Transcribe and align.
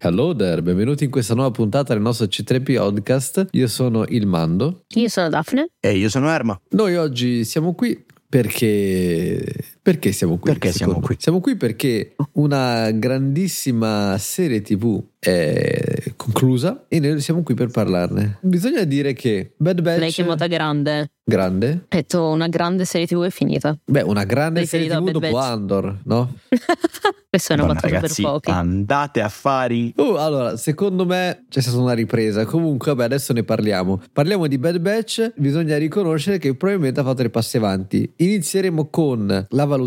Hello 0.00 0.32
there, 0.32 0.62
benvenuti 0.62 1.02
in 1.02 1.10
questa 1.10 1.34
nuova 1.34 1.50
puntata 1.50 1.92
del 1.92 2.00
nostro 2.00 2.26
C3P 2.26 2.76
Podcast. 2.76 3.48
Io 3.50 3.66
sono 3.66 4.04
il 4.06 4.28
Mando. 4.28 4.84
Io 4.94 5.08
sono 5.08 5.28
Daphne. 5.28 5.70
E 5.80 5.96
io 5.96 6.08
sono 6.08 6.30
Erma. 6.30 6.56
Noi 6.70 6.94
oggi 6.94 7.44
siamo 7.44 7.74
qui 7.74 8.04
perché. 8.28 9.77
Perché 9.88 10.12
siamo 10.12 10.36
qui? 10.36 10.50
Perché 10.50 10.70
siamo 10.70 11.00
qui? 11.00 11.16
Siamo 11.18 11.40
qui 11.40 11.56
perché 11.56 12.14
una 12.32 12.90
grandissima 12.90 14.18
serie 14.18 14.60
TV 14.60 15.02
è 15.18 16.12
conclusa 16.14 16.84
e 16.88 17.00
noi 17.00 17.20
siamo 17.20 17.42
qui 17.42 17.54
per 17.54 17.68
parlarne. 17.68 18.36
Bisogna 18.42 18.84
dire 18.84 19.14
che 19.14 19.54
Bad 19.56 19.80
Batch. 19.80 19.98
Lei 19.98 20.10
chiamata 20.10 20.46
grande. 20.46 21.12
Grande? 21.24 21.84
Ha 21.88 21.96
detto 21.96 22.28
una 22.28 22.48
grande 22.48 22.84
serie 22.84 23.06
TV 23.06 23.24
è 23.24 23.30
finita. 23.30 23.76
Beh, 23.84 24.02
una 24.02 24.24
grande 24.24 24.66
serie 24.66 24.88
TV 24.88 25.10
dopo 25.10 25.30
Batch. 25.30 25.34
Andor, 25.34 25.98
no? 26.04 26.34
Questa 27.30 27.54
è 27.54 27.58
una 27.58 27.66
battuta 27.66 27.88
ragazzi, 27.88 28.22
per 28.22 28.30
pochi. 28.30 28.50
andate 28.50 29.20
a 29.20 29.28
fari. 29.28 29.92
Oh, 29.96 30.16
allora, 30.16 30.56
secondo 30.56 31.04
me 31.04 31.44
c'è 31.50 31.60
stata 31.60 31.76
una 31.76 31.92
ripresa. 31.92 32.46
Comunque, 32.46 32.92
vabbè, 32.94 33.04
adesso 33.04 33.34
ne 33.34 33.42
parliamo. 33.42 34.00
Parliamo 34.10 34.46
di 34.46 34.56
Bad 34.56 34.78
Batch. 34.78 35.32
Bisogna 35.36 35.76
riconoscere 35.76 36.38
che 36.38 36.54
probabilmente 36.54 37.00
ha 37.00 37.02
fatto 37.02 37.20
dei 37.20 37.30
passi 37.30 37.58
avanti. 37.58 38.10
Inizieremo 38.16 38.88
con 38.88 39.26
la 39.46 39.64
valutazione 39.64 39.77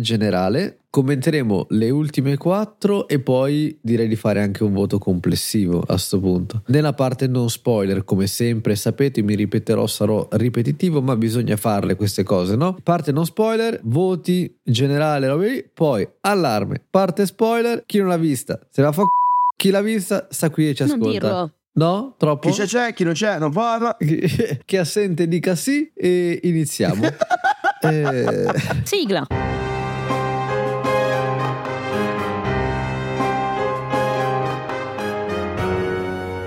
generale. 0.00 0.78
Commenteremo 0.90 1.66
le 1.70 1.90
ultime 1.90 2.36
quattro 2.36 3.08
e 3.08 3.18
poi 3.20 3.76
direi 3.80 4.08
di 4.08 4.16
fare 4.16 4.40
anche 4.40 4.64
un 4.64 4.72
voto 4.72 4.98
complessivo 4.98 5.82
a 5.86 5.96
sto 5.98 6.18
punto. 6.18 6.62
Nella 6.68 6.92
parte 6.94 7.26
non 7.26 7.50
spoiler, 7.50 8.04
come 8.04 8.26
sempre, 8.26 8.74
sapete, 8.74 9.22
mi 9.22 9.34
ripeterò, 9.34 9.86
sarò 9.86 10.26
ripetitivo, 10.30 11.02
ma 11.02 11.14
bisogna 11.16 11.56
farle 11.56 11.94
queste 11.94 12.22
cose, 12.22 12.56
no? 12.56 12.76
Parte 12.82 13.12
non 13.12 13.26
spoiler, 13.26 13.80
voti 13.84 14.50
generale, 14.62 15.34
lì, 15.36 15.64
poi 15.72 16.08
allarme, 16.22 16.82
parte 16.90 17.26
spoiler, 17.26 17.82
chi 17.84 17.98
non 17.98 18.08
l'ha 18.08 18.16
vista 18.16 18.58
se 18.70 18.80
la 18.80 18.90
fa 18.92 19.02
c***o, 19.02 19.54
chi 19.56 19.70
l'ha 19.70 19.82
vista 19.82 20.26
sta 20.30 20.48
qui 20.50 20.68
e 20.70 20.74
ci 20.74 20.84
Non 20.84 20.92
ascolta. 20.92 21.10
dirlo. 21.10 21.52
No? 21.78 22.14
Troppo? 22.18 22.48
Chi 22.48 22.56
c'è 22.56 22.66
c'è, 22.66 22.92
chi 22.92 23.04
non 23.04 23.12
c'è 23.12 23.38
non 23.38 23.52
parla. 23.52 23.96
Chi 24.64 24.76
assente 24.76 25.28
dica 25.28 25.54
sì 25.54 25.88
e 25.94 26.40
iniziamo. 26.42 27.02
Eh, 27.80 28.46
Sigla. 28.82 29.26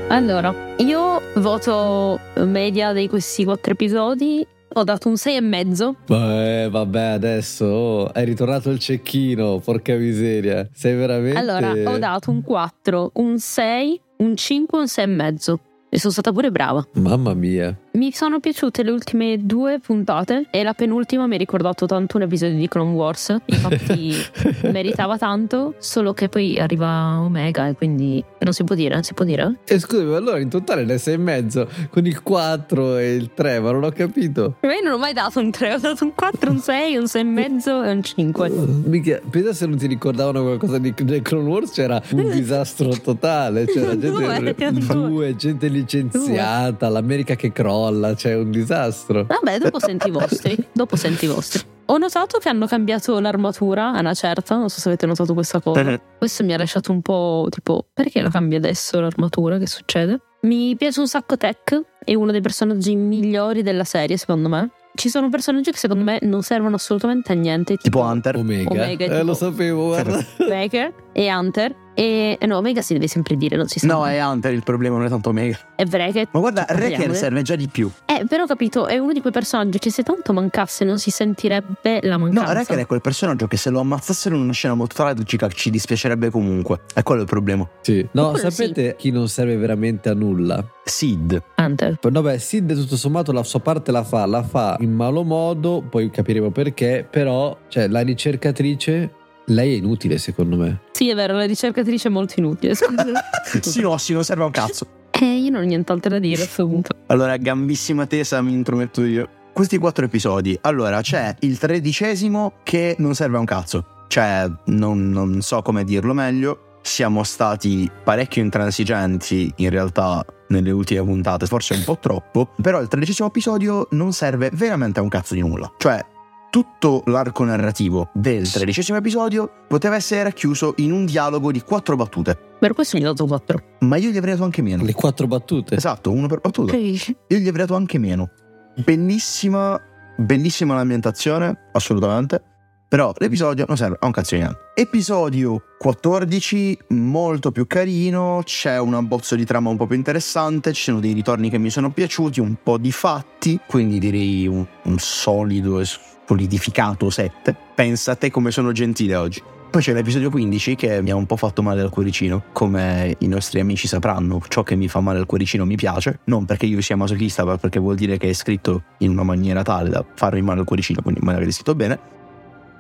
Allora, 0.10 0.54
io 0.78 1.22
voto 1.36 2.20
media 2.36 2.92
di 2.92 3.08
questi 3.08 3.46
quattro 3.46 3.72
episodi. 3.72 4.46
Ho 4.74 4.84
dato 4.84 5.08
un 5.08 5.16
6 5.16 5.36
e 5.36 5.42
mezzo. 5.42 5.96
Beh, 6.06 6.68
vabbè, 6.70 7.02
adesso 7.02 7.66
oh, 7.66 8.14
è 8.14 8.24
ritornato 8.26 8.70
il 8.70 8.80
cecchino, 8.80 9.60
porca 9.60 9.96
miseria. 9.96 10.68
Sei 10.74 10.96
veramente. 10.96 11.38
Allora, 11.38 11.72
ho 11.72 11.98
dato 11.98 12.30
un 12.30 12.42
4, 12.42 13.12
un 13.16 13.40
6, 13.40 14.02
un 14.18 14.36
5 14.36 14.78
e 14.78 14.82
un 14.82 14.88
6 14.88 15.04
e 15.04 15.08
mezzo. 15.08 15.60
E 15.94 16.00
sono 16.00 16.14
stata 16.14 16.32
pure 16.32 16.52
brava. 16.52 16.88
Mamma 16.94 17.34
mia. 17.34 17.76
Mi 17.96 18.14
sono 18.14 18.40
piaciute 18.40 18.82
le 18.82 18.92
ultime 18.92 19.38
due 19.46 19.80
puntate 19.86 20.48
e 20.50 20.64
la 20.64 20.74
penultima 20.74 21.28
mi 21.28 21.36
ha 21.36 21.38
ricordato 21.38 21.86
tanto 21.86 22.16
un 22.16 22.24
episodio 22.24 22.56
di 22.58 22.70
Clone 22.70 22.94
Wars. 22.94 23.36
Infatti 23.44 24.14
meritava 24.72 25.18
tanto, 25.18 25.74
solo 25.80 26.14
che 26.14 26.30
poi 26.30 26.58
arriva 26.58 27.20
Omega 27.20 27.68
e 27.68 27.74
quindi 27.76 28.24
non 28.40 28.54
si 28.54 28.64
può 28.64 28.74
dire, 28.74 29.04
si 29.04 29.14
può 29.14 29.26
dire? 29.26 29.58
E 29.66 29.78
scusami, 29.80 30.14
allora 30.14 30.40
in 30.40 30.48
totale 30.48 30.86
ne 30.86 30.98
sei 30.98 31.16
e 31.16 31.18
mezzo 31.18 31.68
con 31.90 32.06
il 32.06 32.24
4 32.24 32.96
e 32.96 33.14
il 33.16 33.32
3, 33.34 33.60
ma 33.60 33.72
non 33.74 33.84
ho 33.84 33.92
capito. 33.92 34.56
Ma 34.62 34.74
io 34.74 34.82
non 34.84 34.94
ho 34.94 34.98
mai 34.98 35.12
dato 35.12 35.40
un 35.42 35.52
3, 35.52 35.74
ho 35.74 35.78
dato 35.80 36.06
un 36.06 36.14
4, 36.16 36.52
un 36.52 36.60
6, 36.60 36.96
un 36.96 37.08
6 37.08 37.22
e 37.22 37.26
mezzo 37.26 37.84
e 37.84 37.92
un 37.92 38.02
5. 38.02 38.50
Mica, 38.86 39.20
pensa 39.30 39.52
se 39.52 39.66
non 39.66 39.76
ti 39.78 39.88
ricordavano 39.88 40.42
qualcosa 40.44 40.78
di 40.78 40.94
Clone 40.94 41.50
Wars, 41.50 41.72
c'era 41.72 42.02
un 42.14 42.30
disastro 42.32 42.92
totale. 43.02 43.66
C'era 43.66 43.98
gente, 43.98 44.10
Due, 44.10 44.56
due. 44.72 44.96
due, 44.96 45.36
gente 45.36 45.68
licenziata, 45.82 46.90
l'America 46.90 47.36
che 47.36 47.52
crolla, 47.52 48.14
c'è 48.14 48.36
un 48.36 48.52
disastro. 48.52 49.26
Vabbè, 49.26 49.58
dopo 49.60 49.80
senti 49.80 50.08
i 50.08 50.12
vostri. 50.12 50.58
Dopo 50.72 50.96
senti 50.96 51.26
i 51.26 51.28
vostri. 51.28 51.62
Ho 51.86 51.98
notato 51.98 52.38
che 52.38 52.48
hanno 52.48 52.68
cambiato 52.68 53.20
l'armatura 53.20 53.92
a 53.92 54.00
una 54.00 54.14
certa, 54.14 54.56
non 54.56 54.70
so 54.70 54.80
se 54.80 54.88
avete 54.88 55.06
notato 55.06 55.34
questa 55.34 55.60
cosa. 55.60 56.00
Questo 56.18 56.44
mi 56.46 56.54
ha 56.54 56.58
lasciato 56.58 56.92
un 56.92 57.02
po' 57.02 57.48
tipo, 57.50 57.86
perché 57.94 58.22
la 58.22 58.30
cambia 58.30 58.58
adesso 58.58 59.00
l'armatura? 59.02 59.58
Che 59.58 59.68
succede? 59.68 60.22
Mi 60.44 60.76
piace 60.78 61.00
un 61.02 61.08
sacco 61.08 61.36
Tech, 61.38 61.82
è 62.04 62.14
uno 62.16 62.32
dei 62.32 62.42
personaggi 62.42 62.96
migliori 62.96 63.62
della 63.62 63.84
serie, 63.84 64.18
secondo 64.18 64.48
me. 64.48 64.72
Ci 64.94 65.08
sono 65.10 65.30
personaggi 65.30 65.72
che 65.72 65.78
secondo 65.78 66.04
me 66.04 66.20
non 66.24 66.42
servono 66.44 66.76
assolutamente 66.76 67.32
a 67.32 67.36
niente, 67.36 67.76
Tipo 67.78 67.84
tipo 68.00 68.00
Hunter. 68.02 68.36
Omega. 68.38 68.70
Omega, 68.72 69.06
eh, 69.06 69.10
tipo- 69.10 69.24
lo 69.24 69.34
sapevo, 69.34 69.86
guarda. 69.88 70.26
Baker 70.38 70.94
e 71.14 71.34
Hunter. 71.34 71.76
E 71.94 72.38
eh 72.40 72.46
no, 72.46 72.58
Omega 72.58 72.82
si 72.82 72.94
deve 72.94 73.08
sempre 73.08 73.36
dire, 73.36 73.58
non 73.58 73.68
si 73.68 73.80
sa. 73.80 73.88
No, 73.88 74.08
è 74.08 74.24
Hunter 74.26 74.54
il 74.54 74.64
problema, 74.64 74.96
non 74.96 75.06
è 75.06 75.10
tanto 75.10 75.30
Omega. 75.30 75.58
è 75.76 75.84
Wrecker. 75.84 76.30
Ma 76.32 76.40
guarda. 76.40 76.66
Wrecker 76.70 77.14
serve 77.14 77.42
già 77.42 77.56
di 77.56 77.68
più. 77.68 77.92
Eh, 78.06 78.26
però 78.28 78.44
ho 78.44 78.48
capito, 78.48 78.88
è 78.88 78.98
uno 78.98 79.12
di 79.12 79.20
quei 79.20 79.34
personaggi 79.34 79.78
che 79.78 79.92
se 79.92 80.02
tanto 80.02 80.32
mancasse 80.32 80.86
non 80.86 81.00
si 81.00 81.12
sentirebbe 81.12 82.00
la 82.04 82.16
No, 82.16 82.26
mancanza. 82.26 82.54
Wrecker 82.54 82.78
è 82.78 82.86
quel 82.86 83.02
personaggio 83.02 83.48
che 83.48 83.58
se 83.58 83.70
lo 83.70 83.82
ammazzassero 83.82 84.36
in 84.36 84.42
una 84.42 84.54
scena 84.54 84.74
molto 84.74 84.96
tragica 84.96 85.50
ci 85.50 85.70
dispiacerebbe 85.70 86.30
comunque. 86.30 86.82
È 86.94 87.04
quello 87.04 87.22
il 87.22 87.28
problema. 87.28 87.68
Sì. 87.82 88.08
No, 88.14 88.36
sapete 88.36 88.96
chi 88.98 89.12
non 89.12 89.28
serve 89.28 89.58
veramente 89.58 90.08
a 90.08 90.14
nulla? 90.14 90.66
Sid. 90.84 91.44
Hunter. 91.58 92.00
No, 92.10 92.22
beh, 92.22 92.40
Sid 92.40 92.74
tutto 92.74 92.96
sommato 92.96 93.32
la 93.34 93.44
sua 93.44 93.60
parte 93.60 93.92
la 93.92 94.04
fa, 94.04 94.26
la 94.26 94.44
fa 94.44 94.78
in 94.80 94.94
malo 94.94 95.24
modo, 95.24 95.84
poi 95.88 96.10
capiremo 96.10 96.52
perché, 96.52 97.06
però, 97.10 97.58
cioè, 97.68 97.88
la 97.88 98.02
ricercatrice, 98.02 99.12
lei 99.46 99.74
è 99.74 99.78
inutile 99.78 100.18
secondo 100.18 100.56
me. 100.58 100.82
Sì, 100.92 101.10
è 101.10 101.16
vero, 101.16 101.34
la 101.34 101.46
ricercatrice 101.46 102.08
è 102.08 102.12
molto 102.12 102.34
inutile. 102.38 102.76
scusa. 102.76 103.04
sì, 103.62 103.82
no, 103.82 103.98
sì, 103.98 104.14
non 104.14 104.24
serve 104.24 104.44
a 104.44 104.46
un 104.46 104.52
cazzo. 104.52 104.86
eh, 105.12 105.26
io 105.26 105.50
non 105.52 105.62
ho 105.62 105.66
nient'altro 105.66 106.10
da 106.10 106.20
dire 106.20 106.36
a 106.42 106.46
questo 106.46 106.68
punto. 106.68 106.96
Allora, 107.08 107.36
gambissima 107.38 108.06
tesa, 108.06 108.42
mi 108.42 108.54
intrometto 108.54 109.04
io. 109.04 109.28
Questi 109.54 109.78
quattro 109.78 110.06
episodi. 110.06 110.58
Allora, 110.62 111.02
c'è 111.02 111.36
il 111.40 111.58
tredicesimo 111.58 112.54
che 112.64 112.96
non 113.00 113.16
serve 113.16 113.38
a 113.38 113.40
un 113.40 113.46
cazzo. 113.46 113.86
Cioè, 114.08 114.50
non, 114.66 115.10
non 115.10 115.42
so 115.42 115.62
come 115.62 115.84
dirlo 115.84 116.14
meglio. 116.14 116.80
Siamo 116.82 117.24
stati 117.24 117.90
parecchio 118.04 118.42
intransigenti 118.42 119.52
in 119.58 119.70
realtà 119.70 120.26
nelle 120.48 120.72
ultime 120.72 121.04
puntate, 121.04 121.46
forse 121.46 121.74
un 121.76 121.84
po' 121.84 121.98
troppo. 122.00 122.50
Però 122.62 122.82
il 122.82 122.88
tredicesimo 122.88 123.28
episodio 123.28 123.88
non 123.92 124.14
serve 124.14 124.50
veramente 124.54 125.00
a 125.00 125.04
un 125.04 125.10
cazzo 125.10 125.34
di 125.34 125.42
nulla. 125.42 125.72
Cioè, 125.78 126.04
tutto 126.52 127.02
l'arco 127.06 127.46
narrativo 127.46 128.10
del 128.14 128.48
tredicesimo 128.48 128.98
episodio 128.98 129.50
poteva 129.70 129.96
essere 129.96 130.22
racchiuso 130.24 130.74
in 130.78 130.92
un 130.92 131.06
dialogo 131.06 131.50
di 131.50 131.62
quattro 131.62 131.96
battute. 131.96 132.38
Per 132.60 132.74
questo 132.74 132.98
gli 132.98 133.06
ho 133.06 133.14
dato 133.14 133.26
4. 133.26 133.64
Ma 133.80 133.96
io 133.96 134.10
gli 134.12 134.18
avrei 134.18 134.34
dato 134.34 134.44
anche 134.44 134.62
meno. 134.62 134.84
Le 134.84 134.94
quattro 134.94 135.28
battute. 135.28 135.76
Esatto, 135.76 136.12
uno 136.12 136.28
per 136.28 136.42
battuta. 136.42 136.76
Io 136.76 137.06
gli 137.28 137.48
avrei 137.48 137.66
dato 137.66 137.76
anche 137.76 137.98
meno. 137.98 138.30
Bellissima, 138.76 139.80
bellissima 140.18 140.76
l'ambientazione, 140.76 141.70
assolutamente. 141.72 142.44
Però 142.90 143.14
l'episodio 143.20 143.64
non 143.70 143.78
serve 143.78 143.96
a 144.02 144.06
un 144.06 144.12
cazzo 144.12 144.36
di 144.36 144.42
niente. 144.42 144.60
Episodio 144.76 145.64
14, 145.80 146.78
molto 146.90 147.52
più 147.52 147.66
carino. 147.66 148.42
C'è 148.44 148.78
un 148.78 148.94
abbozzo 148.96 149.38
di 149.38 149.46
trama 149.46 149.70
un 149.70 149.78
po' 149.78 149.88
più 149.88 149.96
interessante. 149.96 150.74
Ci 150.74 150.84
sono 150.84 151.00
dei 151.00 151.14
ritorni 151.14 151.50
che 151.50 151.58
mi 151.58 151.70
sono 151.70 151.92
piaciuti, 151.92 152.42
un 152.42 152.58
po' 152.62 152.78
di 152.78 152.92
fatti. 152.92 153.58
Quindi 153.66 153.98
direi 153.98 154.46
un, 154.48 154.68
un 154.84 155.00
solido 155.00 155.80
e 155.80 155.86
solidificato 156.26 157.10
7. 157.10 157.56
Pensa 157.76 158.12
a 158.12 158.16
te 158.16 158.30
come 158.32 158.52
sono 158.52 158.72
gentile 158.72 159.16
oggi. 159.16 159.42
Poi 159.72 159.82
c'è 159.82 159.94
l'episodio 159.94 160.30
15 160.30 160.76
che 160.76 161.02
mi 161.02 161.12
ha 161.12 161.16
un 161.16 161.26
po' 161.26 161.38
fatto 161.38 161.64
male 161.64 161.80
al 161.80 161.90
cuoricino, 161.90 162.44
come 162.52 163.16
i 163.20 163.28
nostri 163.28 163.62
amici 163.62 163.88
sapranno, 163.88 164.42
ciò 164.50 164.64
che 164.64 164.76
mi 164.76 164.90
fa 164.90 165.00
male 165.00 165.20
al 165.20 165.26
cuoricino 165.26 165.64
mi 165.64 165.78
piace, 165.78 166.20
non 166.26 166.44
perché 166.44 166.66
io 166.66 166.82
sia 166.82 166.98
masochista, 166.98 167.46
ma 167.46 167.56
perché 167.56 167.80
vuol 167.80 167.96
dire 167.96 168.18
che 168.18 168.28
è 168.28 168.34
scritto 168.34 168.84
in 168.98 169.12
una 169.12 169.24
maniera 169.24 169.64
tale 169.64 169.90
da 169.90 170.04
farmi 170.14 170.42
male 170.42 170.60
al 170.60 170.66
cuoricino, 170.66 171.02
quindi 171.02 171.22
magari 171.24 171.46
è 171.46 171.52
scritto 171.52 171.74
bene. 171.74 172.00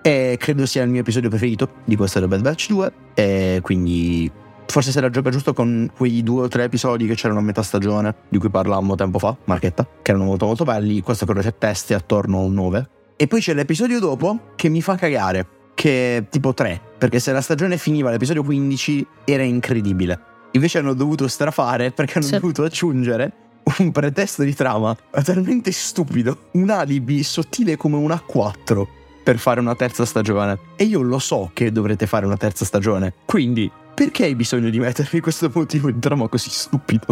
E 0.01 0.35
credo 0.37 0.65
sia 0.65 0.83
il 0.83 0.89
mio 0.89 0.99
episodio 0.99 1.29
preferito 1.29 1.75
di 1.85 1.95
questa 1.95 2.19
The 2.19 2.27
Bad 2.27 2.41
Batch 2.41 2.67
2, 2.67 2.93
e 3.13 3.59
quindi 3.61 4.29
forse 4.65 4.91
se 4.91 4.99
la 4.99 5.09
giusto 5.09 5.53
con 5.53 5.89
quei 5.95 6.23
due 6.23 6.43
o 6.43 6.47
tre 6.49 6.65
episodi 6.65 7.07
che 7.07 7.15
c'erano 7.15 7.39
a 7.39 7.43
metà 7.43 7.61
stagione, 7.61 8.15
di 8.27 8.37
cui 8.37 8.49
parlammo 8.49 8.95
tempo 8.95 9.17
fa, 9.17 9.33
Marchetta, 9.45 9.87
che 10.01 10.11
erano 10.11 10.25
molto 10.25 10.45
molto 10.45 10.65
belli, 10.65 10.99
questo 10.99 11.23
credo 11.25 11.41
sia 11.41 11.53
teste 11.53 11.93
attorno 11.93 12.39
a 12.39 12.41
un 12.41 12.53
9. 12.53 12.89
E 13.21 13.27
poi 13.27 13.39
c'è 13.39 13.53
l'episodio 13.53 13.99
dopo 13.99 14.53
che 14.55 14.67
mi 14.67 14.81
fa 14.81 14.95
cagare, 14.95 15.45
che 15.75 16.17
è 16.17 16.27
tipo 16.27 16.55
3, 16.55 16.81
perché 16.97 17.19
se 17.19 17.31
la 17.31 17.41
stagione 17.41 17.77
finiva 17.77 18.09
all'episodio 18.09 18.41
15 18.41 19.05
era 19.25 19.43
incredibile. 19.43 20.19
Invece 20.53 20.79
hanno 20.79 20.95
dovuto 20.95 21.27
strafare 21.27 21.91
perché 21.91 22.17
hanno 22.17 22.25
Sì. 22.25 22.33
dovuto 22.39 22.63
aggiungere 22.63 23.31
un 23.77 23.91
pretesto 23.91 24.41
di 24.41 24.55
trama 24.55 24.97
talmente 25.23 25.71
stupido, 25.71 26.49
un 26.53 26.71
alibi 26.71 27.21
sottile 27.21 27.77
come 27.77 27.97
un 27.97 28.09
A4 28.09 28.87
per 29.23 29.37
fare 29.37 29.59
una 29.59 29.75
terza 29.75 30.03
stagione. 30.03 30.57
E 30.75 30.85
io 30.85 31.01
lo 31.01 31.19
so 31.19 31.51
che 31.53 31.71
dovrete 31.71 32.07
fare 32.07 32.25
una 32.25 32.37
terza 32.37 32.65
stagione, 32.65 33.13
quindi 33.25 33.69
perché 33.93 34.23
hai 34.23 34.33
bisogno 34.33 34.71
di 34.71 34.79
mettermi 34.79 35.19
questo 35.19 35.47
motivo 35.53 35.91
di 35.91 35.99
trama 35.99 36.27
così 36.27 36.49
stupido? 36.49 37.05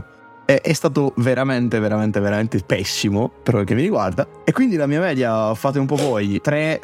È, 0.50 0.62
è 0.62 0.74
stato 0.74 1.14
veramente, 1.18 1.78
veramente, 1.78 2.20
veramente 2.20 2.60
pessimo 2.66 3.30
per 3.44 3.54
quel 3.54 3.66
che 3.66 3.76
mi 3.76 3.84
riguarda. 3.84 4.28
E 4.44 4.52
quindi 4.52 4.78
la 4.78 4.88
mia 4.88 5.00
media, 5.00 5.54
fate 5.54 5.78
un 5.78 5.86
po' 5.86 5.96
voi, 5.96 6.42
3, 6.42 6.80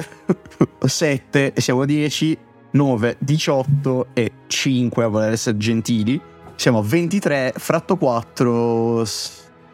7, 0.85 1.53
siamo 1.57 1.83
10, 1.83 2.37
9, 2.69 3.15
18 3.17 4.07
e 4.13 4.31
5 4.45 5.03
a 5.03 5.07
voler 5.07 5.31
essere 5.31 5.57
gentili. 5.57 6.21
Siamo 6.53 6.77
a 6.77 6.83
23, 6.83 7.53
fratto 7.57 7.97
4, 7.97 9.03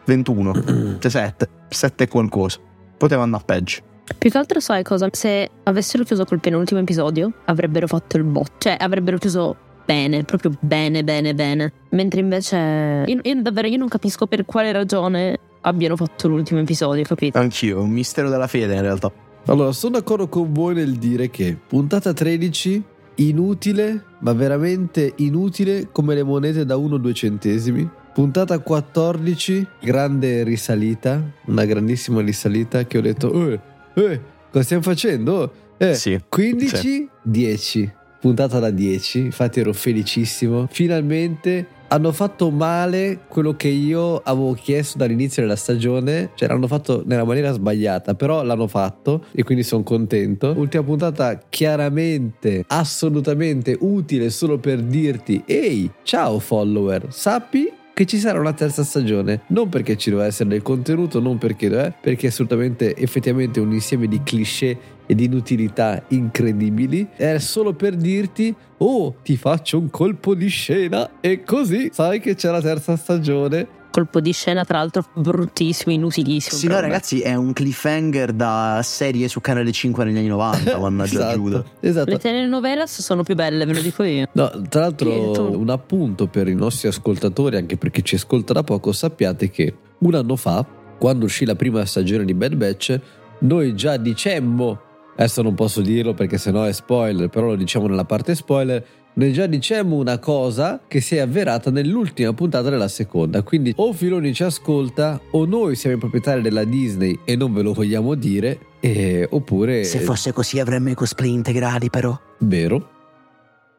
21, 0.06 0.98
7, 0.98 1.48
7 1.68 2.04
e 2.04 2.08
qualcosa. 2.08 2.60
Poteva 2.96 3.24
andare 3.24 3.42
peggio. 3.44 3.82
Più 4.16 4.30
che 4.30 4.38
altro 4.38 4.58
sai 4.58 4.82
cosa? 4.82 5.08
Se 5.12 5.50
avessero 5.64 6.02
chiuso 6.04 6.24
col 6.24 6.40
penultimo 6.40 6.80
episodio, 6.80 7.30
avrebbero 7.44 7.86
fatto 7.86 8.16
il 8.16 8.24
bot. 8.24 8.52
Cioè, 8.56 8.76
avrebbero 8.78 9.18
chiuso 9.18 9.56
bene, 9.84 10.24
proprio 10.24 10.52
bene, 10.60 11.04
bene, 11.04 11.34
bene. 11.34 11.72
Mentre 11.90 12.20
invece, 12.20 13.04
io, 13.06 13.20
io 13.22 13.42
davvero 13.42 13.68
io 13.68 13.78
non 13.78 13.88
capisco 13.88 14.26
per 14.26 14.44
quale 14.44 14.72
ragione 14.72 15.38
abbiano 15.62 15.96
fatto 15.96 16.28
l'ultimo 16.28 16.60
episodio, 16.60 17.04
capito? 17.04 17.38
Anch'io, 17.38 17.78
è 17.78 17.82
un 17.82 17.90
mistero 17.90 18.28
della 18.28 18.46
fede 18.46 18.74
in 18.74 18.80
realtà. 18.82 19.12
Allora, 19.46 19.72
sono 19.72 19.98
d'accordo 19.98 20.28
con 20.28 20.52
voi 20.52 20.74
nel 20.74 20.96
dire 20.96 21.28
che 21.30 21.56
puntata 21.66 22.12
13 22.12 22.82
inutile, 23.16 24.04
ma 24.20 24.32
veramente 24.32 25.12
inutile 25.16 25.88
come 25.90 26.14
le 26.14 26.22
monete 26.22 26.64
da 26.64 26.76
1-2 26.76 27.12
centesimi. 27.12 27.88
Puntata 28.12 28.58
14, 28.58 29.66
grande 29.80 30.44
risalita, 30.44 31.22
una 31.46 31.64
grandissima 31.64 32.20
risalita 32.20 32.84
che 32.84 32.98
ho 32.98 33.00
detto, 33.00 33.32
eh, 33.50 33.60
eh, 33.94 34.20
cosa 34.50 34.64
stiamo 34.64 34.82
facendo? 34.82 35.52
Eh, 35.78 35.94
Sì, 35.94 36.20
15, 36.28 36.76
sì. 36.76 37.08
10. 37.22 37.92
Puntata 38.22 38.60
da 38.60 38.70
10, 38.70 39.18
infatti 39.18 39.58
ero 39.58 39.72
felicissimo. 39.72 40.68
Finalmente 40.70 41.66
hanno 41.88 42.12
fatto 42.12 42.50
male 42.50 43.22
quello 43.26 43.56
che 43.56 43.66
io 43.66 44.18
avevo 44.18 44.52
chiesto 44.52 44.96
dall'inizio 44.96 45.42
della 45.42 45.56
stagione, 45.56 46.30
cioè 46.36 46.46
l'hanno 46.46 46.68
fatto 46.68 47.02
nella 47.04 47.24
maniera 47.24 47.50
sbagliata, 47.50 48.14
però 48.14 48.44
l'hanno 48.44 48.68
fatto 48.68 49.24
e 49.32 49.42
quindi 49.42 49.64
sono 49.64 49.82
contento. 49.82 50.54
Ultima 50.56 50.84
puntata 50.84 51.36
chiaramente, 51.48 52.62
assolutamente 52.68 53.76
utile 53.80 54.30
solo 54.30 54.56
per 54.58 54.80
dirti, 54.82 55.42
ehi, 55.44 55.90
ciao 56.04 56.38
follower, 56.38 57.08
sappi 57.10 57.80
che 57.94 58.06
ci 58.06 58.18
sarà 58.18 58.40
una 58.40 58.52
terza 58.52 58.84
stagione. 58.84 59.42
Non 59.48 59.68
perché 59.68 59.96
ci 59.96 60.10
doveva 60.10 60.28
essere 60.28 60.48
del 60.48 60.62
contenuto, 60.62 61.20
non 61.20 61.38
perché, 61.38 61.66
eh, 61.66 61.92
perché 62.00 62.26
è 62.26 62.30
assolutamente 62.30 62.96
effettivamente 62.96 63.60
un 63.60 63.72
insieme 63.72 64.06
di 64.06 64.22
cliché 64.22 64.78
e 65.06 65.14
di 65.14 65.24
inutilità 65.24 66.02
incredibili. 66.08 67.08
È 67.14 67.38
solo 67.38 67.74
per 67.74 67.96
dirti, 67.96 68.54
oh, 68.78 69.16
ti 69.22 69.36
faccio 69.36 69.78
un 69.78 69.90
colpo 69.90 70.34
di 70.34 70.48
scena 70.48 71.20
e 71.20 71.42
così 71.42 71.90
sai 71.92 72.20
che 72.20 72.34
c'è 72.34 72.50
la 72.50 72.60
terza 72.60 72.96
stagione. 72.96 73.80
Colpo 73.92 74.20
di 74.20 74.32
scena, 74.32 74.64
tra 74.64 74.78
l'altro, 74.78 75.04
bruttissimo, 75.12 75.92
inutilissimo. 75.92 76.58
Sì, 76.58 76.66
no, 76.66 76.74
per 76.74 76.82
me. 76.82 76.88
ragazzi, 76.88 77.20
è 77.20 77.34
un 77.34 77.52
cliffhanger 77.52 78.32
da 78.32 78.80
serie 78.82 79.28
su 79.28 79.40
Canale 79.40 79.70
5 79.70 80.04
negli 80.04 80.16
anni 80.16 80.28
90, 80.28 80.78
mannaggia 80.80 81.34
Giuda. 81.34 81.58
esatto, 81.58 81.86
esatto. 81.86 82.10
Le 82.10 82.18
telenovelas 82.18 83.02
sono 83.02 83.22
più 83.22 83.34
belle, 83.34 83.66
ve 83.66 83.74
lo 83.74 83.80
dico 83.80 84.02
io. 84.02 84.28
No, 84.32 84.50
tra 84.68 84.80
l'altro 84.80 85.58
un 85.58 85.68
appunto 85.68 86.26
per 86.26 86.48
i 86.48 86.54
nostri 86.54 86.88
ascoltatori, 86.88 87.56
anche 87.56 87.76
perché 87.76 88.00
ci 88.00 88.14
ascolta 88.14 88.54
da 88.54 88.62
poco, 88.62 88.92
sappiate 88.92 89.50
che 89.50 89.76
un 89.98 90.14
anno 90.14 90.36
fa, 90.36 90.66
quando 90.98 91.26
uscì 91.26 91.44
la 91.44 91.54
prima 91.54 91.84
stagione 91.84 92.24
di 92.24 92.32
Bad 92.32 92.54
Batch, 92.54 93.00
noi 93.40 93.74
già 93.74 93.98
dicemmo, 93.98 94.80
adesso 95.16 95.42
non 95.42 95.54
posso 95.54 95.82
dirlo 95.82 96.14
perché 96.14 96.38
sennò 96.38 96.64
è 96.64 96.72
spoiler, 96.72 97.28
però 97.28 97.48
lo 97.48 97.56
diciamo 97.56 97.86
nella 97.86 98.04
parte 98.04 98.34
spoiler, 98.34 98.84
noi 99.14 99.32
già 99.32 99.46
dicemmo 99.46 99.96
una 99.96 100.18
cosa 100.18 100.80
che 100.86 101.00
si 101.00 101.16
è 101.16 101.20
avverata 101.20 101.70
nell'ultima 101.70 102.32
puntata 102.32 102.70
della 102.70 102.88
seconda, 102.88 103.42
quindi 103.42 103.72
o 103.76 103.92
Filoni 103.92 104.32
ci 104.32 104.42
ascolta 104.42 105.20
o 105.32 105.44
noi 105.44 105.76
siamo 105.76 105.96
i 105.96 105.98
proprietari 105.98 106.40
della 106.40 106.64
Disney 106.64 107.18
e 107.24 107.36
non 107.36 107.52
ve 107.52 107.62
lo 107.62 107.72
vogliamo 107.72 108.14
dire, 108.14 108.58
e- 108.80 109.26
oppure... 109.30 109.84
Se 109.84 109.98
fosse 109.98 110.32
così 110.32 110.58
avremmo 110.58 110.90
i 110.90 110.94
cosplay 110.94 111.30
integrali, 111.30 111.90
però. 111.90 112.18
Vero? 112.38 112.90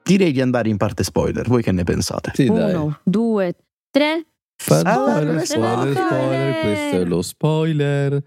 Direi 0.03 0.31
di 0.31 0.41
andare 0.41 0.69
in 0.69 0.77
parte 0.77 1.03
spoiler, 1.03 1.47
voi 1.47 1.63
che 1.63 1.71
ne 1.71 1.83
pensate? 1.83 2.31
Sì, 2.35 2.45
dai. 2.45 2.73
Uno, 2.73 2.99
due, 3.03 3.55
tre. 3.89 4.25
Spoiler, 4.55 4.93
Spoiler, 4.93 5.45
spoiler, 5.45 5.95
spoiler, 5.95 6.59
questo 6.61 6.95
è 6.95 7.05
lo 7.05 7.21
spoiler. 7.21 8.23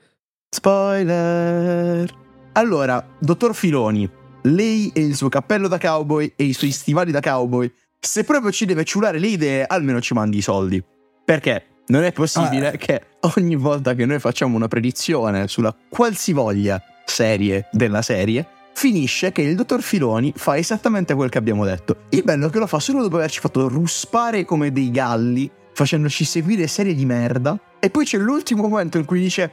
Spoiler! 0.48 2.14
Allora, 2.52 3.06
dottor 3.18 3.54
Filoni, 3.54 4.08
lei 4.46 4.90
e 4.94 5.00
il 5.00 5.16
suo 5.16 5.28
cappello 5.28 5.68
da 5.68 5.78
cowboy 5.78 6.32
e 6.36 6.44
i 6.44 6.52
suoi 6.52 6.70
stivali 6.70 7.10
da 7.10 7.20
cowboy, 7.20 7.72
se 7.98 8.24
proprio 8.24 8.52
ci 8.52 8.64
deve 8.66 8.84
ciulare 8.84 9.18
le 9.18 9.28
idee, 9.28 9.64
almeno 9.66 10.00
ci 10.00 10.14
mandi 10.14 10.38
i 10.38 10.42
soldi. 10.42 10.82
Perché 11.24 11.64
non 11.88 12.04
è 12.04 12.12
possibile 12.12 12.68
Ah. 12.68 12.76
che 12.76 13.02
ogni 13.36 13.56
volta 13.56 13.94
che 13.94 14.06
noi 14.06 14.18
facciamo 14.18 14.56
una 14.56 14.68
predizione 14.68 15.48
sulla 15.48 15.74
qualsivoglia 15.88 16.80
serie 17.04 17.68
della 17.72 18.02
serie, 18.02 18.46
finisce 18.74 19.32
che 19.32 19.42
il 19.42 19.56
dottor 19.56 19.82
Filoni 19.82 20.32
fa 20.36 20.56
esattamente 20.56 21.14
quel 21.14 21.30
che 21.30 21.38
abbiamo 21.38 21.64
detto. 21.64 22.02
Il 22.10 22.22
bello 22.22 22.48
è 22.48 22.50
che 22.50 22.58
lo 22.58 22.66
fa 22.66 22.78
solo 22.78 23.02
dopo 23.02 23.16
averci 23.16 23.40
fatto 23.40 23.68
ruspare 23.68 24.44
come 24.44 24.70
dei 24.70 24.90
galli, 24.90 25.50
facendoci 25.72 26.24
seguire 26.24 26.66
serie 26.66 26.94
di 26.94 27.04
merda, 27.04 27.58
e 27.80 27.90
poi 27.90 28.04
c'è 28.04 28.18
l'ultimo 28.18 28.68
momento 28.68 28.98
in 28.98 29.04
cui 29.04 29.20
dice 29.20 29.50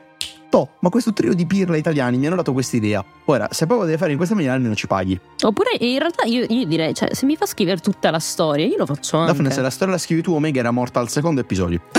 Toh, 0.53 0.69
ma 0.81 0.89
questo 0.89 1.13
trio 1.13 1.33
di 1.33 1.47
pirla 1.47 1.75
italiani 1.77 2.15
mi 2.15 2.27
hanno 2.27 2.35
dato 2.35 2.53
questa 2.53 2.75
idea. 2.75 3.03
Ora, 3.25 3.47
se 3.49 3.65
poi 3.65 3.79
lo 3.79 3.85
devi 3.85 3.97
fare 3.97 4.11
in 4.11 4.17
questa 4.17 4.35
maniera, 4.35 4.53
almeno 4.53 4.75
ci 4.75 4.85
paghi. 4.85 5.19
Oppure 5.41 5.71
in 5.79 5.97
realtà 5.97 6.25
io, 6.25 6.45
io 6.47 6.67
direi, 6.67 6.93
cioè, 6.93 7.11
se 7.11 7.25
mi 7.25 7.35
fa 7.35 7.47
scrivere 7.47 7.79
tutta 7.79 8.11
la 8.11 8.19
storia, 8.19 8.63
io 8.63 8.77
lo 8.77 8.85
faccio 8.85 9.17
anche. 9.17 9.31
Daphne, 9.31 9.49
se 9.49 9.61
la 9.61 9.71
storia 9.71 9.95
la 9.95 9.99
scrivi 9.99 10.21
tu, 10.21 10.31
Omega 10.31 10.59
era 10.59 10.69
morta 10.69 10.99
al 10.99 11.09
secondo 11.09 11.41
episodio. 11.41 11.81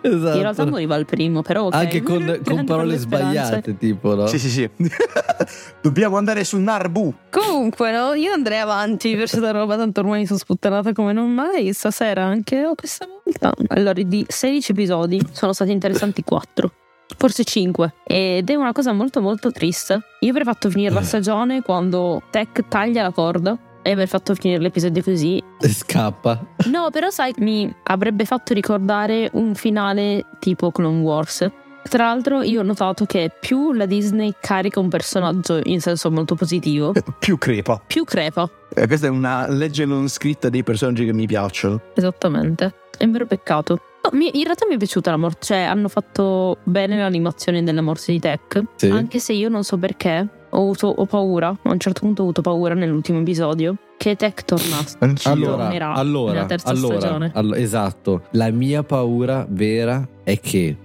In 0.00 0.40
realtà 0.40 0.64
moriva 0.64 0.94
al 0.94 1.04
primo, 1.04 1.42
però 1.42 1.64
ok. 1.64 1.74
Anche 1.74 2.02
con, 2.02 2.40
con 2.42 2.64
parole 2.64 2.96
sbagliate, 2.96 3.76
tipo, 3.76 4.14
no? 4.14 4.26
Sì, 4.26 4.38
sì, 4.38 4.48
sì. 4.48 4.70
Dobbiamo 5.82 6.16
andare 6.16 6.42
su 6.42 6.56
Narbu. 6.56 7.14
Comunque, 7.28 7.92
no, 7.92 8.14
io 8.14 8.32
andrei 8.32 8.60
avanti 8.60 9.10
per 9.10 9.28
questa 9.28 9.50
roba, 9.50 9.76
tanto 9.76 10.00
ormai 10.00 10.24
sono 10.24 10.38
sputtanata 10.38 10.94
come 10.94 11.12
non 11.12 11.30
mai. 11.30 11.70
Stasera 11.74 12.24
anche 12.24 12.64
oh, 12.64 12.74
questa 12.74 13.06
volta. 13.06 13.52
Allora, 13.74 14.00
di 14.00 14.24
16 14.26 14.72
episodi 14.72 15.20
sono 15.32 15.52
stati 15.52 15.70
interessanti 15.70 16.24
4. 16.24 16.72
Forse 17.16 17.44
5 17.44 17.94
ed 18.04 18.48
è 18.50 18.54
una 18.54 18.72
cosa 18.72 18.92
molto 18.92 19.20
molto 19.20 19.50
triste. 19.50 20.00
Io 20.20 20.30
avrei 20.30 20.44
fatto 20.44 20.70
finire 20.70 20.92
la 20.92 21.00
Eh. 21.00 21.04
stagione 21.04 21.62
quando 21.62 22.22
Tech 22.30 22.68
taglia 22.68 23.02
la 23.02 23.10
corda 23.12 23.56
e 23.82 23.90
aver 23.92 24.08
fatto 24.08 24.34
finire 24.34 24.60
l'episodio 24.60 25.02
così. 25.02 25.42
E 25.60 25.68
scappa. 25.68 26.38
No, 26.66 26.90
però 26.90 27.10
sai, 27.10 27.32
mi 27.38 27.72
avrebbe 27.84 28.24
fatto 28.24 28.52
ricordare 28.54 29.28
un 29.32 29.54
finale 29.54 30.24
tipo 30.38 30.70
Clone 30.70 31.00
Wars. 31.00 31.50
Tra 31.88 32.04
l'altro, 32.04 32.42
io 32.42 32.60
ho 32.60 32.64
notato 32.64 33.04
che 33.04 33.30
più 33.38 33.72
la 33.72 33.86
Disney 33.86 34.34
carica 34.40 34.78
un 34.80 34.88
personaggio 34.88 35.60
in 35.64 35.80
senso 35.80 36.10
molto 36.10 36.34
positivo, 36.34 36.92
Più 37.18 37.36
crepa. 37.38 37.80
più 37.84 38.04
crepa. 38.04 38.48
Eh, 38.74 38.86
questa 38.86 39.06
è 39.06 39.10
una 39.10 39.48
legge 39.48 39.84
non 39.84 40.08
scritta 40.08 40.48
dei 40.48 40.62
personaggi 40.62 41.04
che 41.04 41.12
mi 41.12 41.26
piacciono. 41.26 41.80
Esattamente. 41.94 42.74
È 42.96 43.04
un 43.04 43.12
vero 43.12 43.26
peccato. 43.26 43.80
No, 44.02 44.10
mi- 44.16 44.30
in 44.38 44.44
realtà 44.44 44.66
mi 44.68 44.74
è 44.74 44.78
piaciuta 44.78 45.10
la 45.10 45.16
morte, 45.16 45.38
cioè 45.46 45.58
hanno 45.62 45.88
fatto 45.88 46.58
bene 46.64 46.96
l'animazione 46.96 47.62
della 47.64 47.82
morte 47.82 48.12
di 48.12 48.20
Tech, 48.20 48.62
Sì. 48.76 48.88
anche 48.88 49.18
se 49.18 49.32
io 49.32 49.48
non 49.48 49.64
so 49.64 49.76
perché 49.76 50.26
ho, 50.50 50.56
avuto, 50.58 50.86
ho 50.86 51.06
paura, 51.06 51.48
a 51.48 51.58
un 51.70 51.78
certo 51.78 52.00
punto 52.00 52.20
ho 52.22 52.24
avuto 52.24 52.40
paura 52.42 52.74
nell'ultimo 52.74 53.18
episodio 53.20 53.74
che 53.96 54.16
Tech 54.16 54.44
tornasse. 54.44 54.96
Allora, 55.24 55.56
tornerà 55.64 55.92
allora, 55.94 56.32
nella 56.32 56.46
terza 56.46 56.68
allora, 56.70 56.98
stagione. 57.00 57.30
allo- 57.34 57.54
esatto. 57.54 58.22
La 58.32 58.50
mia 58.50 58.82
paura 58.82 59.46
vera 59.48 60.06
è 60.24 60.38
che 60.40 60.76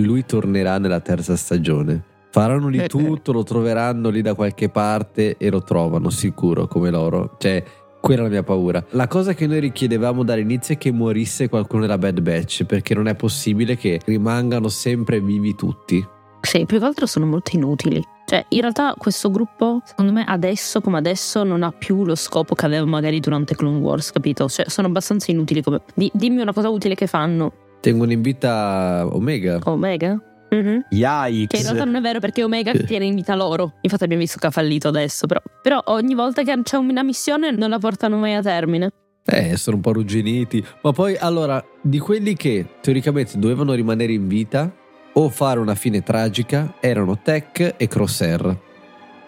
lui 0.00 0.24
tornerà 0.24 0.78
nella 0.78 1.00
terza 1.00 1.36
stagione. 1.36 2.04
Faranno 2.30 2.70
di 2.70 2.78
Eh, 2.78 2.88
tutto, 2.88 3.32
lo 3.32 3.42
troveranno 3.42 4.10
lì 4.10 4.20
da 4.20 4.34
qualche 4.34 4.68
parte 4.68 5.36
e 5.38 5.50
lo 5.50 5.62
trovano 5.62 6.10
sicuro 6.10 6.66
come 6.66 6.90
loro. 6.90 7.36
Cioè, 7.38 7.64
quella 8.00 8.20
è 8.20 8.24
la 8.24 8.30
mia 8.30 8.42
paura. 8.42 8.84
La 8.90 9.08
cosa 9.08 9.34
che 9.34 9.46
noi 9.46 9.60
richiedevamo 9.60 10.22
dall'inizio 10.22 10.74
è 10.74 10.78
che 10.78 10.92
morisse 10.92 11.48
qualcuno 11.48 11.82
della 11.82 11.98
Bad 11.98 12.20
Batch, 12.20 12.64
perché 12.64 12.94
non 12.94 13.08
è 13.08 13.14
possibile 13.14 13.76
che 13.76 14.00
rimangano 14.04 14.68
sempre 14.68 15.20
vivi 15.20 15.54
tutti. 15.54 16.06
Sì, 16.40 16.64
più 16.66 16.78
che 16.78 16.84
altro 16.84 17.06
sono 17.06 17.26
molto 17.26 17.56
inutili. 17.56 18.02
Cioè, 18.26 18.44
in 18.50 18.60
realtà 18.60 18.94
questo 18.96 19.30
gruppo, 19.30 19.80
secondo 19.84 20.12
me, 20.12 20.24
adesso 20.24 20.82
come 20.82 20.98
adesso, 20.98 21.44
non 21.44 21.62
ha 21.62 21.72
più 21.72 22.04
lo 22.04 22.14
scopo 22.14 22.54
che 22.54 22.66
aveva 22.66 22.84
magari 22.84 23.20
durante 23.20 23.56
Clone 23.56 23.78
Wars, 23.78 24.12
capito? 24.12 24.48
Cioè, 24.48 24.68
sono 24.68 24.86
abbastanza 24.86 25.30
inutili 25.30 25.62
come... 25.62 25.80
Di- 25.94 26.10
dimmi 26.14 26.42
una 26.42 26.52
cosa 26.52 26.68
utile 26.68 26.94
che 26.94 27.06
fanno. 27.06 27.52
Tengono 27.80 28.12
in 28.12 28.22
vita 28.22 29.06
Omega. 29.10 29.58
Omega? 29.64 30.20
Mhm. 30.50 30.86
Yikes. 30.90 31.46
Che 31.48 31.56
in 31.58 31.62
realtà 31.62 31.84
non 31.84 31.96
è 31.96 32.00
vero 32.00 32.20
perché 32.20 32.42
Omega 32.42 32.72
tiene 32.72 33.04
in 33.04 33.14
vita 33.14 33.34
loro. 33.34 33.74
Infatti 33.82 34.04
abbiamo 34.04 34.22
visto 34.22 34.38
che 34.38 34.46
ha 34.46 34.50
fallito 34.50 34.88
adesso, 34.88 35.26
però. 35.26 35.40
Però 35.62 35.82
ogni 35.86 36.14
volta 36.14 36.42
che 36.42 36.58
c'è 36.62 36.76
una 36.76 37.02
missione 37.02 37.50
non 37.50 37.70
la 37.70 37.78
portano 37.78 38.16
mai 38.16 38.34
a 38.34 38.42
termine. 38.42 38.90
Eh, 39.24 39.56
sono 39.56 39.76
un 39.76 39.82
po' 39.82 39.90
arrugginiti. 39.90 40.64
Ma 40.82 40.92
poi, 40.92 41.16
allora, 41.16 41.62
di 41.82 41.98
quelli 41.98 42.34
che 42.34 42.66
teoricamente 42.80 43.38
dovevano 43.38 43.74
rimanere 43.74 44.12
in 44.14 44.26
vita 44.26 44.72
o 45.12 45.28
fare 45.28 45.60
una 45.60 45.74
fine 45.74 46.02
tragica, 46.02 46.76
erano 46.80 47.20
Tech 47.20 47.74
e 47.76 47.86
Crosshair. 47.86 48.58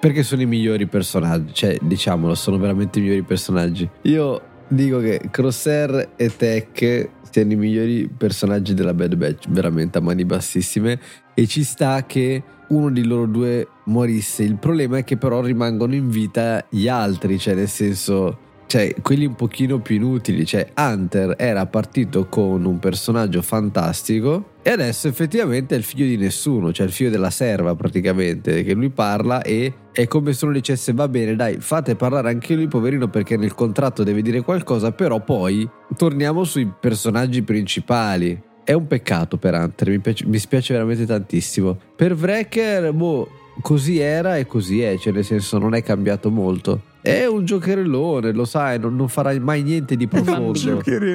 Perché 0.00 0.23
sono 0.23 0.40
i 0.40 0.47
migliori 0.47 0.87
personaggi. 0.87 1.52
Cioè, 1.52 1.76
diciamolo, 1.83 2.35
sono 2.35 2.57
veramente 2.57 2.99
i 2.99 3.02
migliori 3.02 3.23
personaggi. 3.23 3.87
Io 4.02 4.40
dico 4.69 5.00
che 5.00 5.21
Crosshair 5.30 6.12
e 6.16 6.35
Tech 6.35 7.11
siano 7.30 7.52
i 7.52 7.56
migliori 7.56 8.08
personaggi 8.08 8.75
della 8.75 8.94
Bad 8.94 9.14
Batch, 9.16 9.49
veramente 9.49 9.99
a 9.99 10.00
mani 10.00 10.25
bassissime. 10.25 11.00
E 11.34 11.46
ci 11.46 11.64
sta 11.64 12.04
che 12.04 12.42
uno 12.68 12.90
di 12.90 13.04
loro 13.04 13.26
due 13.26 13.68
morisse. 13.84 14.42
Il 14.42 14.56
problema 14.56 14.99
è 14.99 15.04
che 15.04 15.16
però 15.16 15.40
rimangono 15.40 15.94
in 15.94 16.10
vita 16.10 16.64
gli 16.68 16.88
altri, 16.88 17.38
cioè 17.38 17.54
nel 17.54 17.68
senso 17.68 18.49
cioè 18.70 18.94
quelli 19.02 19.26
un 19.26 19.34
pochino 19.34 19.80
più 19.80 19.96
inutili, 19.96 20.46
cioè 20.46 20.70
Hunter 20.76 21.34
era 21.36 21.66
partito 21.66 22.26
con 22.26 22.64
un 22.64 22.78
personaggio 22.78 23.42
fantastico 23.42 24.50
e 24.62 24.70
adesso 24.70 25.08
effettivamente 25.08 25.74
è 25.74 25.78
il 25.78 25.82
figlio 25.82 26.06
di 26.06 26.16
nessuno, 26.16 26.72
cioè 26.72 26.86
il 26.86 26.92
figlio 26.92 27.10
della 27.10 27.30
serva 27.30 27.74
praticamente, 27.74 28.62
che 28.62 28.72
lui 28.74 28.90
parla 28.90 29.42
e 29.42 29.74
è 29.90 30.06
come 30.06 30.32
se 30.32 30.44
uno 30.44 30.54
dicesse 30.54 30.92
va 30.92 31.08
bene 31.08 31.34
dai 31.34 31.56
fate 31.58 31.96
parlare 31.96 32.28
anche 32.28 32.54
lui 32.54 32.68
poverino 32.68 33.08
perché 33.08 33.36
nel 33.36 33.54
contratto 33.54 34.04
deve 34.04 34.22
dire 34.22 34.40
qualcosa, 34.42 34.92
però 34.92 35.18
poi 35.18 35.68
torniamo 35.96 36.44
sui 36.44 36.72
personaggi 36.78 37.42
principali. 37.42 38.40
È 38.62 38.72
un 38.72 38.86
peccato 38.86 39.36
per 39.36 39.54
Hunter, 39.54 39.88
mi, 39.88 39.98
piace, 39.98 40.24
mi 40.26 40.38
spiace 40.38 40.74
veramente 40.74 41.06
tantissimo. 41.06 41.76
Per 41.96 42.12
Wrecker, 42.12 42.92
boh, 42.92 43.28
così 43.62 43.98
era 43.98 44.36
e 44.36 44.46
così 44.46 44.80
è, 44.80 44.96
cioè 44.96 45.12
nel 45.12 45.24
senso 45.24 45.58
non 45.58 45.74
è 45.74 45.82
cambiato 45.82 46.30
molto. 46.30 46.82
È 47.02 47.26
un 47.26 47.45
giocherellone, 47.45 48.33
lo 48.33 48.45
sai, 48.45 48.78
non, 48.78 48.95
non 48.95 49.09
farà 49.09 49.38
mai 49.40 49.62
niente 49.62 49.97
di 49.97 50.07
profondo. 50.07 50.59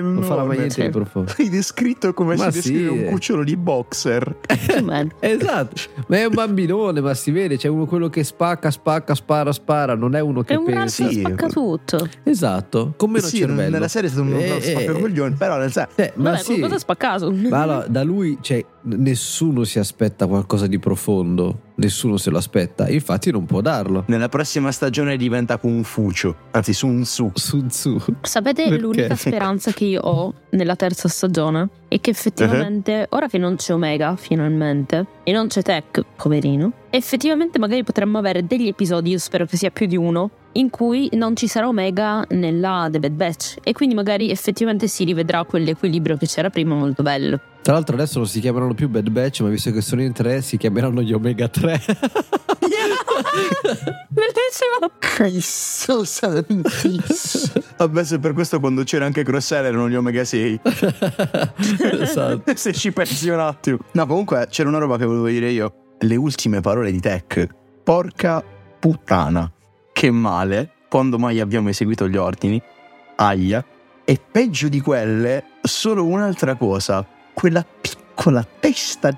non 0.01 0.23
farà 0.23 0.43
mai 0.43 0.57
niente 0.57 0.83
di 0.83 0.89
profondo. 0.89 1.31
Hai 1.37 1.49
descritto 1.49 2.13
come 2.13 2.35
ma 2.35 2.49
si 2.49 2.59
descrive 2.59 2.89
sì. 2.89 2.97
un 2.97 3.05
cucciolo 3.11 3.43
di 3.43 3.55
boxer. 3.55 4.37
esatto, 5.19 5.81
ma 6.07 6.17
è 6.17 6.25
un 6.25 6.33
bambinone, 6.33 7.01
ma 7.01 7.13
si 7.13 7.31
vede, 7.31 7.57
c'è 7.57 7.67
uno 7.67 7.85
quello 7.85 8.09
che 8.09 8.23
spacca, 8.23 8.71
spacca, 8.71 9.13
spara, 9.13 9.51
spara, 9.51 9.95
non 9.95 10.15
è 10.15 10.19
uno 10.19 10.41
che 10.41 10.53
è 10.53 10.57
un 10.57 10.65
pensa. 10.65 11.07
Sì. 11.07 11.19
spacca 11.19 11.47
tutto. 11.47 12.09
Esatto, 12.23 12.93
con 12.97 13.11
meno 13.11 13.27
sì, 13.27 13.37
cervello. 13.37 13.69
Nella 13.69 13.87
serie 13.87 14.09
è 14.09 14.11
stato 14.11 14.27
un 14.27 14.35
eh, 14.35 14.61
spaccacoglione, 14.61 15.33
eh, 15.33 15.37
però 15.37 15.57
nel 15.57 15.71
senso... 15.71 15.89
Eh, 15.95 16.13
ma 16.15 16.31
Vabbè, 16.31 16.41
sì. 16.41 16.59
cosa 16.59 16.75
ha 16.75 16.79
spaccato? 16.79 17.31
Ma 17.31 17.61
allora, 17.61 17.85
da 17.87 18.03
lui, 18.03 18.37
cioè, 18.41 18.65
nessuno 18.85 19.63
si 19.63 19.79
aspetta 19.79 20.27
qualcosa 20.27 20.67
di 20.67 20.79
profondo. 20.79 21.61
Nessuno 21.75 22.17
se 22.17 22.29
lo 22.29 22.37
aspetta, 22.37 22.87
infatti 22.89 23.31
non 23.31 23.45
può 23.45 23.61
darlo. 23.61 24.05
Nella 24.07 24.29
prossima 24.29 24.71
stagione 24.71 25.17
diventa 25.17 25.57
Confucio, 25.57 26.35
anzi 26.51 26.73
Sun 26.73 27.01
Tzu. 27.01 27.31
Sun 27.33 27.67
Tzu. 27.67 27.97
Sapete 28.21 28.63
Perché? 28.63 28.77
l'unica 28.79 29.15
speranza 29.15 29.71
che 29.71 29.85
io 29.85 30.01
ho 30.01 30.33
nella 30.51 30.75
terza 30.75 31.09
stagione 31.09 31.69
è 31.89 31.99
che 31.99 32.11
effettivamente, 32.11 33.07
ora 33.09 33.27
che 33.27 33.37
non 33.37 33.55
c'è 33.55 33.73
Omega 33.73 34.15
finalmente 34.15 35.05
e 35.23 35.31
non 35.33 35.47
c'è 35.47 35.61
Tech, 35.61 36.01
poverino, 36.15 36.71
effettivamente 36.89 37.59
magari 37.59 37.83
potremmo 37.83 38.17
avere 38.17 38.45
degli 38.45 38.67
episodi, 38.67 39.11
io 39.11 39.19
spero 39.19 39.45
che 39.45 39.57
sia 39.57 39.69
più 39.69 39.85
di 39.85 39.97
uno, 39.97 40.29
in 40.53 40.69
cui 40.69 41.09
non 41.13 41.35
ci 41.35 41.47
sarà 41.47 41.67
Omega 41.67 42.25
nella 42.29 42.87
The 42.89 42.99
Bad 42.99 43.11
Batch 43.11 43.55
e 43.63 43.73
quindi 43.73 43.95
magari 43.95 44.29
effettivamente 44.29 44.87
si 44.87 45.03
rivedrà 45.03 45.43
quell'equilibrio 45.43 46.15
che 46.15 46.27
c'era 46.27 46.49
prima 46.49 46.75
molto 46.75 47.03
bello. 47.03 47.39
Tra 47.65 47.73
l'altro 47.73 47.95
adesso 47.95 48.19
non 48.19 48.27
si 48.27 48.41
chiameranno 48.41 48.75
più 48.75 48.87
Bad 48.89 49.09
Batch, 49.09 49.41
ma 49.41 49.49
visto 49.49 49.71
che 49.71 49.81
sono 49.81 50.03
in 50.03 50.13
tre 50.13 50.43
si 50.43 50.55
chiameranno 50.55 51.01
gli 51.01 51.13
Omega 51.13 51.47
3. 51.47 51.81
Bellissimo! 54.07 54.91
I 55.25 55.41
so 55.41 56.03
Vabbè, 57.77 58.03
se 58.03 58.19
per 58.19 58.33
questo 58.33 58.59
quando 58.59 58.83
c'era 58.83 59.05
anche 59.07 59.23
Crosser 59.23 59.65
erano 59.65 59.89
gli 59.89 59.95
Omega 59.95 60.23
6. 60.23 60.59
esatto. 62.01 62.55
se 62.55 62.71
ci 62.71 62.91
pensi 62.91 63.29
un 63.29 63.39
attimo. 63.39 63.79
No, 63.93 64.05
comunque 64.05 64.45
c'era 64.51 64.69
una 64.69 64.77
roba 64.77 64.99
che 64.99 65.05
volevo 65.05 65.25
dire 65.25 65.49
io. 65.49 65.95
Le 65.97 66.15
ultime 66.17 66.61
parole 66.61 66.91
di 66.91 66.99
Tech. 66.99 67.47
Porca 67.83 68.43
puttana. 68.77 69.51
Che 69.91 70.11
male. 70.11 70.71
Quando 70.87 71.17
mai 71.17 71.39
abbiamo 71.39 71.69
eseguito 71.69 72.07
gli 72.07 72.17
ordini? 72.17 72.61
Aia. 73.15 73.65
E 74.05 74.21
peggio 74.31 74.67
di 74.67 74.81
quelle, 74.81 75.45
solo 75.63 76.05
un'altra 76.05 76.53
cosa. 76.53 77.07
Quella 77.35 77.63
piccola 77.63 78.47
testa. 78.59 79.15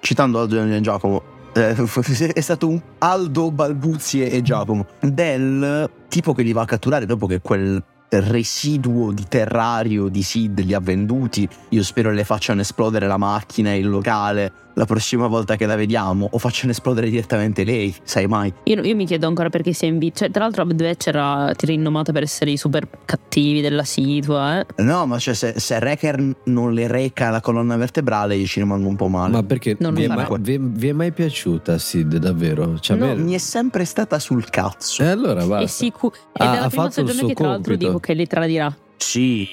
Citando 0.00 0.40
Aldo 0.40 0.60
e 0.60 0.80
Giacomo, 0.80 1.22
eh, 1.52 1.76
è 2.34 2.40
stato 2.40 2.68
un 2.68 2.80
Aldo, 2.98 3.50
Balbuzie 3.52 4.30
e 4.30 4.42
Giacomo 4.42 4.86
del 5.00 5.88
tipo 6.08 6.32
che 6.32 6.42
li 6.42 6.52
va 6.52 6.62
a 6.62 6.64
catturare 6.64 7.06
dopo 7.06 7.26
che 7.26 7.40
quel 7.40 7.80
residuo 8.10 9.12
di 9.12 9.24
terrario 9.28 10.08
di 10.08 10.22
Sid 10.22 10.60
li 10.60 10.74
ha 10.74 10.80
venduti. 10.80 11.48
Io 11.70 11.82
spero 11.82 12.10
le 12.10 12.24
facciano 12.24 12.60
esplodere 12.60 13.06
la 13.06 13.16
macchina, 13.16 13.72
il 13.74 13.88
locale 13.88 14.52
la 14.74 14.86
prossima 14.86 15.26
volta 15.26 15.56
che 15.56 15.66
la 15.66 15.74
vediamo 15.76 16.26
o 16.30 16.38
facciano 16.38 16.70
esplodere 16.72 17.10
direttamente 17.10 17.64
lei, 17.64 17.94
sai 18.02 18.26
mai. 18.26 18.50
Io, 18.64 18.80
io 18.82 18.94
mi 18.94 19.04
chiedo 19.04 19.26
ancora 19.26 19.50
perché 19.50 19.72
sia 19.74 19.88
in 19.88 19.98
vita. 19.98 20.20
Cioè, 20.20 20.30
tra 20.30 20.44
l'altro, 20.44 20.64
Bad 20.64 20.80
Batch 20.82 21.08
era 21.08 21.52
rinomata 21.58 22.12
per 22.12 22.22
essere 22.22 22.52
i 22.52 22.56
super 22.56 22.88
cattivi 23.04 23.60
della 23.60 23.84
situa, 23.84 24.60
eh. 24.60 24.82
No, 24.82 25.04
ma 25.06 25.18
cioè, 25.18 25.34
se, 25.34 25.54
se 25.58 25.76
Wrecker 25.76 26.34
non 26.44 26.72
le 26.72 26.86
reca 26.86 27.28
la 27.30 27.40
colonna 27.42 27.76
vertebrale, 27.76 28.36
io 28.36 28.46
ci 28.46 28.60
rimango 28.60 28.88
un 28.88 28.96
po' 28.96 29.08
male. 29.08 29.32
Ma 29.32 29.42
perché 29.42 29.76
Non 29.80 29.92
vi 29.92 30.04
è, 30.04 30.08
mai, 30.08 30.26
vi, 30.38 30.54
è, 30.54 30.58
vi 30.58 30.88
è 30.88 30.92
mai 30.92 31.12
piaciuta 31.12 31.76
Sid 31.76 32.16
davvero? 32.16 32.78
Cioè, 32.78 32.96
No, 32.96 33.06
me- 33.06 33.16
mi 33.16 33.34
è 33.34 33.38
sempre 33.38 33.84
stata 33.84 34.18
sul 34.18 34.48
cazzo. 34.48 35.02
E 35.02 35.08
allora 35.08 35.42
E 35.42 35.46
basta. 35.46 35.66
sicu- 35.66 36.14
ed 36.32 36.40
Ha- 36.40 36.52
è 36.52 36.58
la 36.58 36.64
ha 36.64 36.68
prima 36.68 36.82
fatto 36.84 37.00
il 37.00 37.06
stagione 37.08 37.18
suo 37.18 37.28
che 37.28 37.34
tra 37.34 37.46
l'altro 37.48 37.72
compito. 37.72 37.99
Che 38.00 38.14
li 38.14 38.26
tradirà. 38.26 38.74
Sì. 38.96 39.46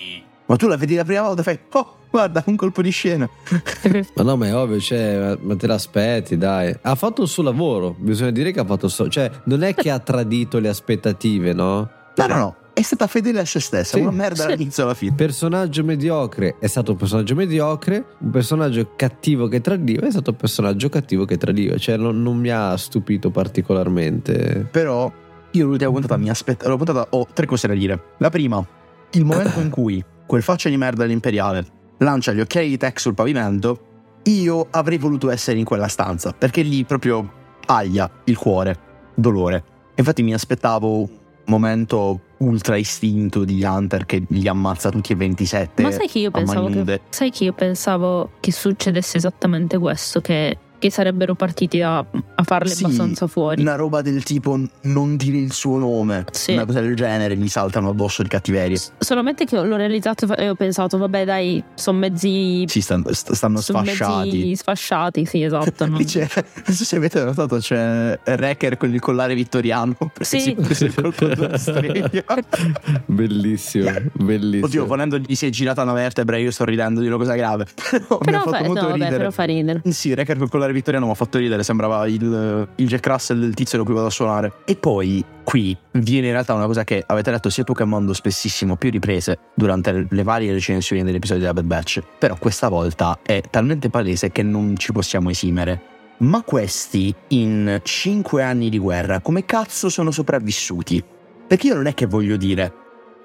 Ma 0.46 0.56
tu 0.56 0.68
la 0.68 0.78
vedi 0.78 0.96
la 0.96 1.04
prima 1.04 1.22
volta 1.24 1.42
e 1.42 1.44
fai, 1.44 1.60
oh, 1.74 1.96
guarda, 2.10 2.42
un 2.48 2.56
colpo 2.56 2.82
di 2.82 2.90
scena. 2.90 3.30
Ma 4.16 4.24
no, 4.24 4.38
ma 4.38 4.48
è 4.48 4.56
ovvio, 4.56 4.80
cioè, 4.80 5.38
ma- 5.42 5.56
te 5.56 5.68
l'aspetti, 5.68 6.38
dai. 6.38 6.74
Ha 6.82 6.96
fatto 6.96 7.22
il 7.24 7.28
suo 7.28 7.44
lavoro, 7.44 7.96
bisogna 7.98 8.32
dire 8.32 8.52
che 8.52 8.60
ha 8.62 8.66
fatto 8.66 8.86
il 8.86 8.92
suo... 8.92 9.10
Cioè, 9.10 9.30
non 9.46 9.64
è 9.64 9.74
che 9.76 9.90
ha 9.90 10.00
tradito 10.00 10.60
le 10.60 10.70
aspettative, 10.70 11.54
no? 11.54 11.90
No, 12.16 12.28
no, 12.28 12.36
no. 12.36 12.56
È 12.74 12.82
stata 12.84 13.08
fedele 13.08 13.40
a 13.40 13.46
se 13.46 13.60
stessa, 13.60 13.98
Sì. 13.98 14.02
una 14.04 14.12
merda 14.12 14.44
Sì. 14.44 14.48
dall'inizio 14.50 14.84
alla 14.84 14.94
fine. 14.94 15.14
Personaggio 15.16 15.84
mediocre 15.84 16.58
è 16.60 16.68
stato 16.68 16.92
un 16.92 16.98
personaggio 16.98 17.34
mediocre, 17.36 18.06
un 18.20 18.30
personaggio 18.30 18.92
cattivo 18.96 19.48
che 19.48 19.62
tradiva 19.62 20.06
è 20.06 20.12
stato 20.12 20.30
un 20.30 20.36
personaggio 20.38 20.88
cattivo 20.88 21.26
che 21.26 21.38
tradiva, 21.38 21.76
cioè 21.78 21.98
non, 21.98 22.22
non 22.22 22.38
mi 22.38 22.50
ha 22.52 22.78
stupito 22.78 23.32
particolarmente. 23.32 24.68
Però 24.72 25.12
io 25.52 25.66
l'ultima 25.66 25.92
puntata 25.92 26.18
mi 26.18 26.30
aspetta. 26.30 26.68
La 26.68 26.76
puntata 26.76 27.08
ho 27.10 27.28
tre 27.34 27.46
cose 27.46 27.68
da 27.68 27.74
dire. 27.74 28.14
La 28.18 28.30
prima, 28.30 28.66
il 29.12 29.26
momento 29.26 29.60
in 29.60 29.70
cui 29.70 30.04
quel 30.26 30.42
faccia 30.42 30.70
di 30.70 30.78
merda 30.78 31.04
dell'imperiale 31.04 31.66
lancia 32.00 32.34
gli 32.34 32.40
occhiali 32.40 32.70
di 32.70 32.78
Tech 32.78 33.00
sul 33.00 33.14
pavimento, 33.14 33.80
io 34.24 34.68
avrei 34.72 34.98
voluto 34.98 35.30
essere 35.30 35.58
in 35.58 35.66
quella 35.66 35.88
stanza, 35.88 36.34
perché 36.34 36.62
lì 36.62 36.84
proprio 36.84 37.32
aglia 37.66 38.10
il 38.26 38.38
cuore, 38.38 38.78
dolore. 39.16 39.64
Infatti 39.96 40.22
mi 40.22 40.34
aspettavo 40.34 41.00
un 41.00 41.10
momento 41.46 42.22
ultra 42.40 42.76
istinto 42.76 43.44
di 43.46 43.64
Hunter 43.64 44.06
che 44.06 44.24
li 44.28 44.48
ammazza 44.48 44.90
tutti 44.90 45.14
e 45.14 45.16
27. 45.16 45.82
Ma 45.82 45.92
sai 45.92 46.08
che 46.08 46.20
io 46.20 46.32
pensavo 46.32 46.70
che, 46.70 47.02
sai 47.10 47.32
che 47.32 47.46
io 47.46 47.54
pensavo 47.54 48.32
che 48.40 48.52
succedesse 48.52 49.18
esattamente 49.18 49.78
questo, 49.78 50.22
che, 50.22 50.58
che 50.80 50.92
sarebbero 50.92 51.34
partiti 51.36 51.82
a, 51.82 51.98
a 52.00 52.44
farle 52.44 52.70
Sì, 52.70 52.84
abbastanza 52.84 53.28
fuori. 53.28 53.62
Una 53.62 53.76
roba 53.76 54.02
del 54.02 54.24
tipo 54.24 54.60
non 54.82 55.16
dire 55.18 55.38
il 55.38 55.52
suo 55.54 55.78
nome, 55.78 56.26
Sì. 56.32 56.54
una 56.54 56.66
cosa 56.66 56.82
del 56.82 56.96
genere, 56.96 57.36
gli 57.36 57.48
saltano 57.48 57.90
addosso 57.90 58.22
di 58.24 58.30
cattiveria. 58.30 58.76
S- 58.78 58.92
Solamente 59.00 59.46
che 59.46 59.56
l'ho 59.62 59.76
realizzato 59.76 60.36
e 60.36 60.50
ho 60.50 60.56
pensato, 60.56 60.98
vabbè 60.98 61.26
dai, 61.26 61.64
sono 61.76 62.00
mezzi... 62.00 62.66
Sì, 62.68 62.82
stanno, 62.82 63.12
st- 63.14 63.32
stanno 63.34 63.60
son 63.62 63.84
sfasciati. 63.84 64.30
mezzi 64.38 64.56
sfasciati, 64.56 65.26
sì, 65.26 65.44
esatto. 65.44 65.86
non 65.88 66.06
so 66.06 66.84
se 66.84 66.96
avete 66.96 67.24
notato, 67.24 67.58
c'è 67.58 68.20
Wrecker 68.26 68.78
con 68.78 68.94
il 68.94 69.00
collare 69.00 69.34
vittoriano. 69.36 69.96
Sì. 70.20 70.40
si 70.42 70.52
è 70.52 70.56
preso 70.56 70.86
il 70.86 70.94
colpo 70.94 71.26
della 71.28 71.58
stregna. 71.58 72.24
Bellissimo, 73.06 73.92
bellissimo. 74.14 74.66
Oddio, 74.66 74.86
volendo 74.86 75.18
gli 75.18 75.36
si 75.36 75.46
è 75.46 75.50
girata 75.50 75.82
una 75.84 75.94
vertebra, 75.94 76.38
io 76.38 76.52
sto 76.52 76.66
ridendo 76.66 77.02
di 77.02 77.08
una 77.08 77.18
cosa 77.18 77.36
grave. 77.36 77.66
Però, 77.90 78.18
mi 78.20 78.26
Però 78.26 78.38
ha 78.38 78.42
fatto 78.42 78.56
fa, 78.58 78.64
molto 78.64 78.82
no, 78.82 78.88
vabbè, 78.90 78.94
ridere. 78.94 79.18
però 79.18 79.32
fa 79.32 79.44
ridere. 79.44 79.82
Sì, 79.90 80.12
Wrecker 80.12 80.38
col 80.38 80.50
collare 80.50 80.67
vittoriano 80.74 81.06
mi 81.06 81.12
ha 81.12 81.16
fatto 81.16 81.38
ridere, 81.38 81.64
sembrava 81.64 82.08
il, 82.08 82.68
il 82.76 82.88
Jack 82.88 83.06
Russell 83.08 83.40
del 83.40 83.54
tizio 83.54 83.78
da 83.78 83.84
cui 83.84 83.94
vado 83.94 84.08
a 84.08 84.12
suonare. 84.12 84.54
E 84.66 84.76
poi 84.76 85.24
qui 85.44 85.78
viene 85.92 86.28
in 86.28 86.34
realtà 86.34 86.54
una 86.54 86.66
cosa 86.66 86.84
che 86.84 87.04
avete 87.06 87.32
letto 87.32 87.50
sia 87.50 87.64
tu 87.64 87.74
che 87.74 87.84
Mondo 87.86 88.14
spessissimo, 88.14 88.76
più 88.76 88.90
riprese 88.90 89.40
durante 89.54 90.08
le 90.10 90.24
varie 90.24 90.52
recensioni 90.52 91.04
degli 91.04 91.16
episodi 91.16 91.40
della 91.42 91.54
Bad 91.54 91.66
Batch. 91.66 92.02
Però 92.18 92.36
questa 92.38 92.70
volta 92.70 93.20
è 93.24 93.42
talmente 93.50 93.90
palese 93.90 94.32
che 94.32 94.44
non 94.44 94.76
ci 94.78 94.92
possiamo 94.92 95.30
esimere. 95.30 95.96
Ma 96.20 96.42
questi, 96.42 97.14
in 97.30 97.80
5 97.84 98.42
anni 98.42 98.70
di 98.70 98.80
guerra, 98.80 99.20
come 99.20 99.46
cazzo 99.46 99.90
sono 99.90 100.10
sopravvissuti? 100.10 101.04
Perché 101.48 101.68
io 101.68 101.76
non 101.76 101.86
è 101.86 101.94
che 101.94 102.08
voglio 102.08 102.38
dire, 102.38 102.74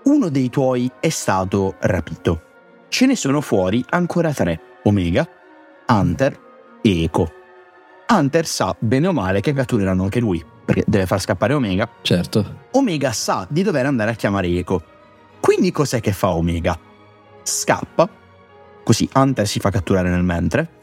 uno 0.05 0.29
dei 0.29 0.51
tuoi 0.51 0.91
è 1.01 1.09
stato 1.09 1.77
rapito. 1.81 2.43
Ce 2.89 3.07
ne 3.07 3.17
sono 3.17 3.41
fuori 3.41 3.83
ancora 3.89 4.33
tre: 4.33 4.61
Omega, 4.83 5.27
Hunter 5.89 6.42
e 6.83 7.05
Echo. 7.05 7.33
Hunter 8.09 8.47
sa 8.47 8.77
bene 8.79 9.07
o 9.07 9.12
male 9.12 9.41
che 9.41 9.55
cattureranno 9.55 10.03
anche 10.03 10.21
lui, 10.21 10.45
perché 10.65 10.85
deve 10.87 11.07
far 11.07 11.21
scappare 11.21 11.55
Omega. 11.55 11.89
Certo. 12.03 12.67
Omega 12.73 13.12
sa 13.12 13.47
di 13.49 13.62
dover 13.62 13.87
andare 13.87 14.11
a 14.11 14.15
chiamare 14.15 14.49
Echo. 14.49 14.83
Quindi 15.41 15.71
cos'è 15.73 16.01
che 16.01 16.12
fa 16.12 16.35
Omega? 16.35 16.79
Scappa, 17.43 18.09
così 18.85 19.09
Hunter 19.15 19.47
si 19.47 19.59
fa 19.61 19.71
catturare 19.71 20.11
nel 20.11 20.23
mentre. 20.23 20.81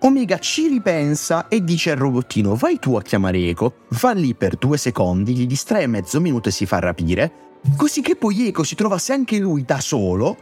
Omega 0.00 0.38
ci 0.38 0.68
ripensa 0.68 1.48
e 1.48 1.62
dice 1.62 1.90
al 1.90 1.96
robottino: 1.96 2.54
Vai 2.54 2.78
tu 2.78 2.96
a 2.96 3.02
chiamare 3.02 3.38
Echo, 3.38 3.74
va 4.00 4.12
lì 4.12 4.34
per 4.34 4.56
due 4.56 4.76
secondi, 4.76 5.34
gli 5.34 5.46
distrae 5.46 5.86
mezzo 5.86 6.20
minuto 6.20 6.48
e 6.48 6.52
si 6.52 6.66
fa 6.66 6.78
rapire. 6.78 7.32
Così 7.76 8.00
che 8.00 8.16
poi 8.16 8.48
Echo 8.48 8.62
si 8.62 8.74
trovasse 8.74 9.12
anche 9.12 9.38
lui 9.38 9.64
da 9.64 9.80
solo. 9.80 10.36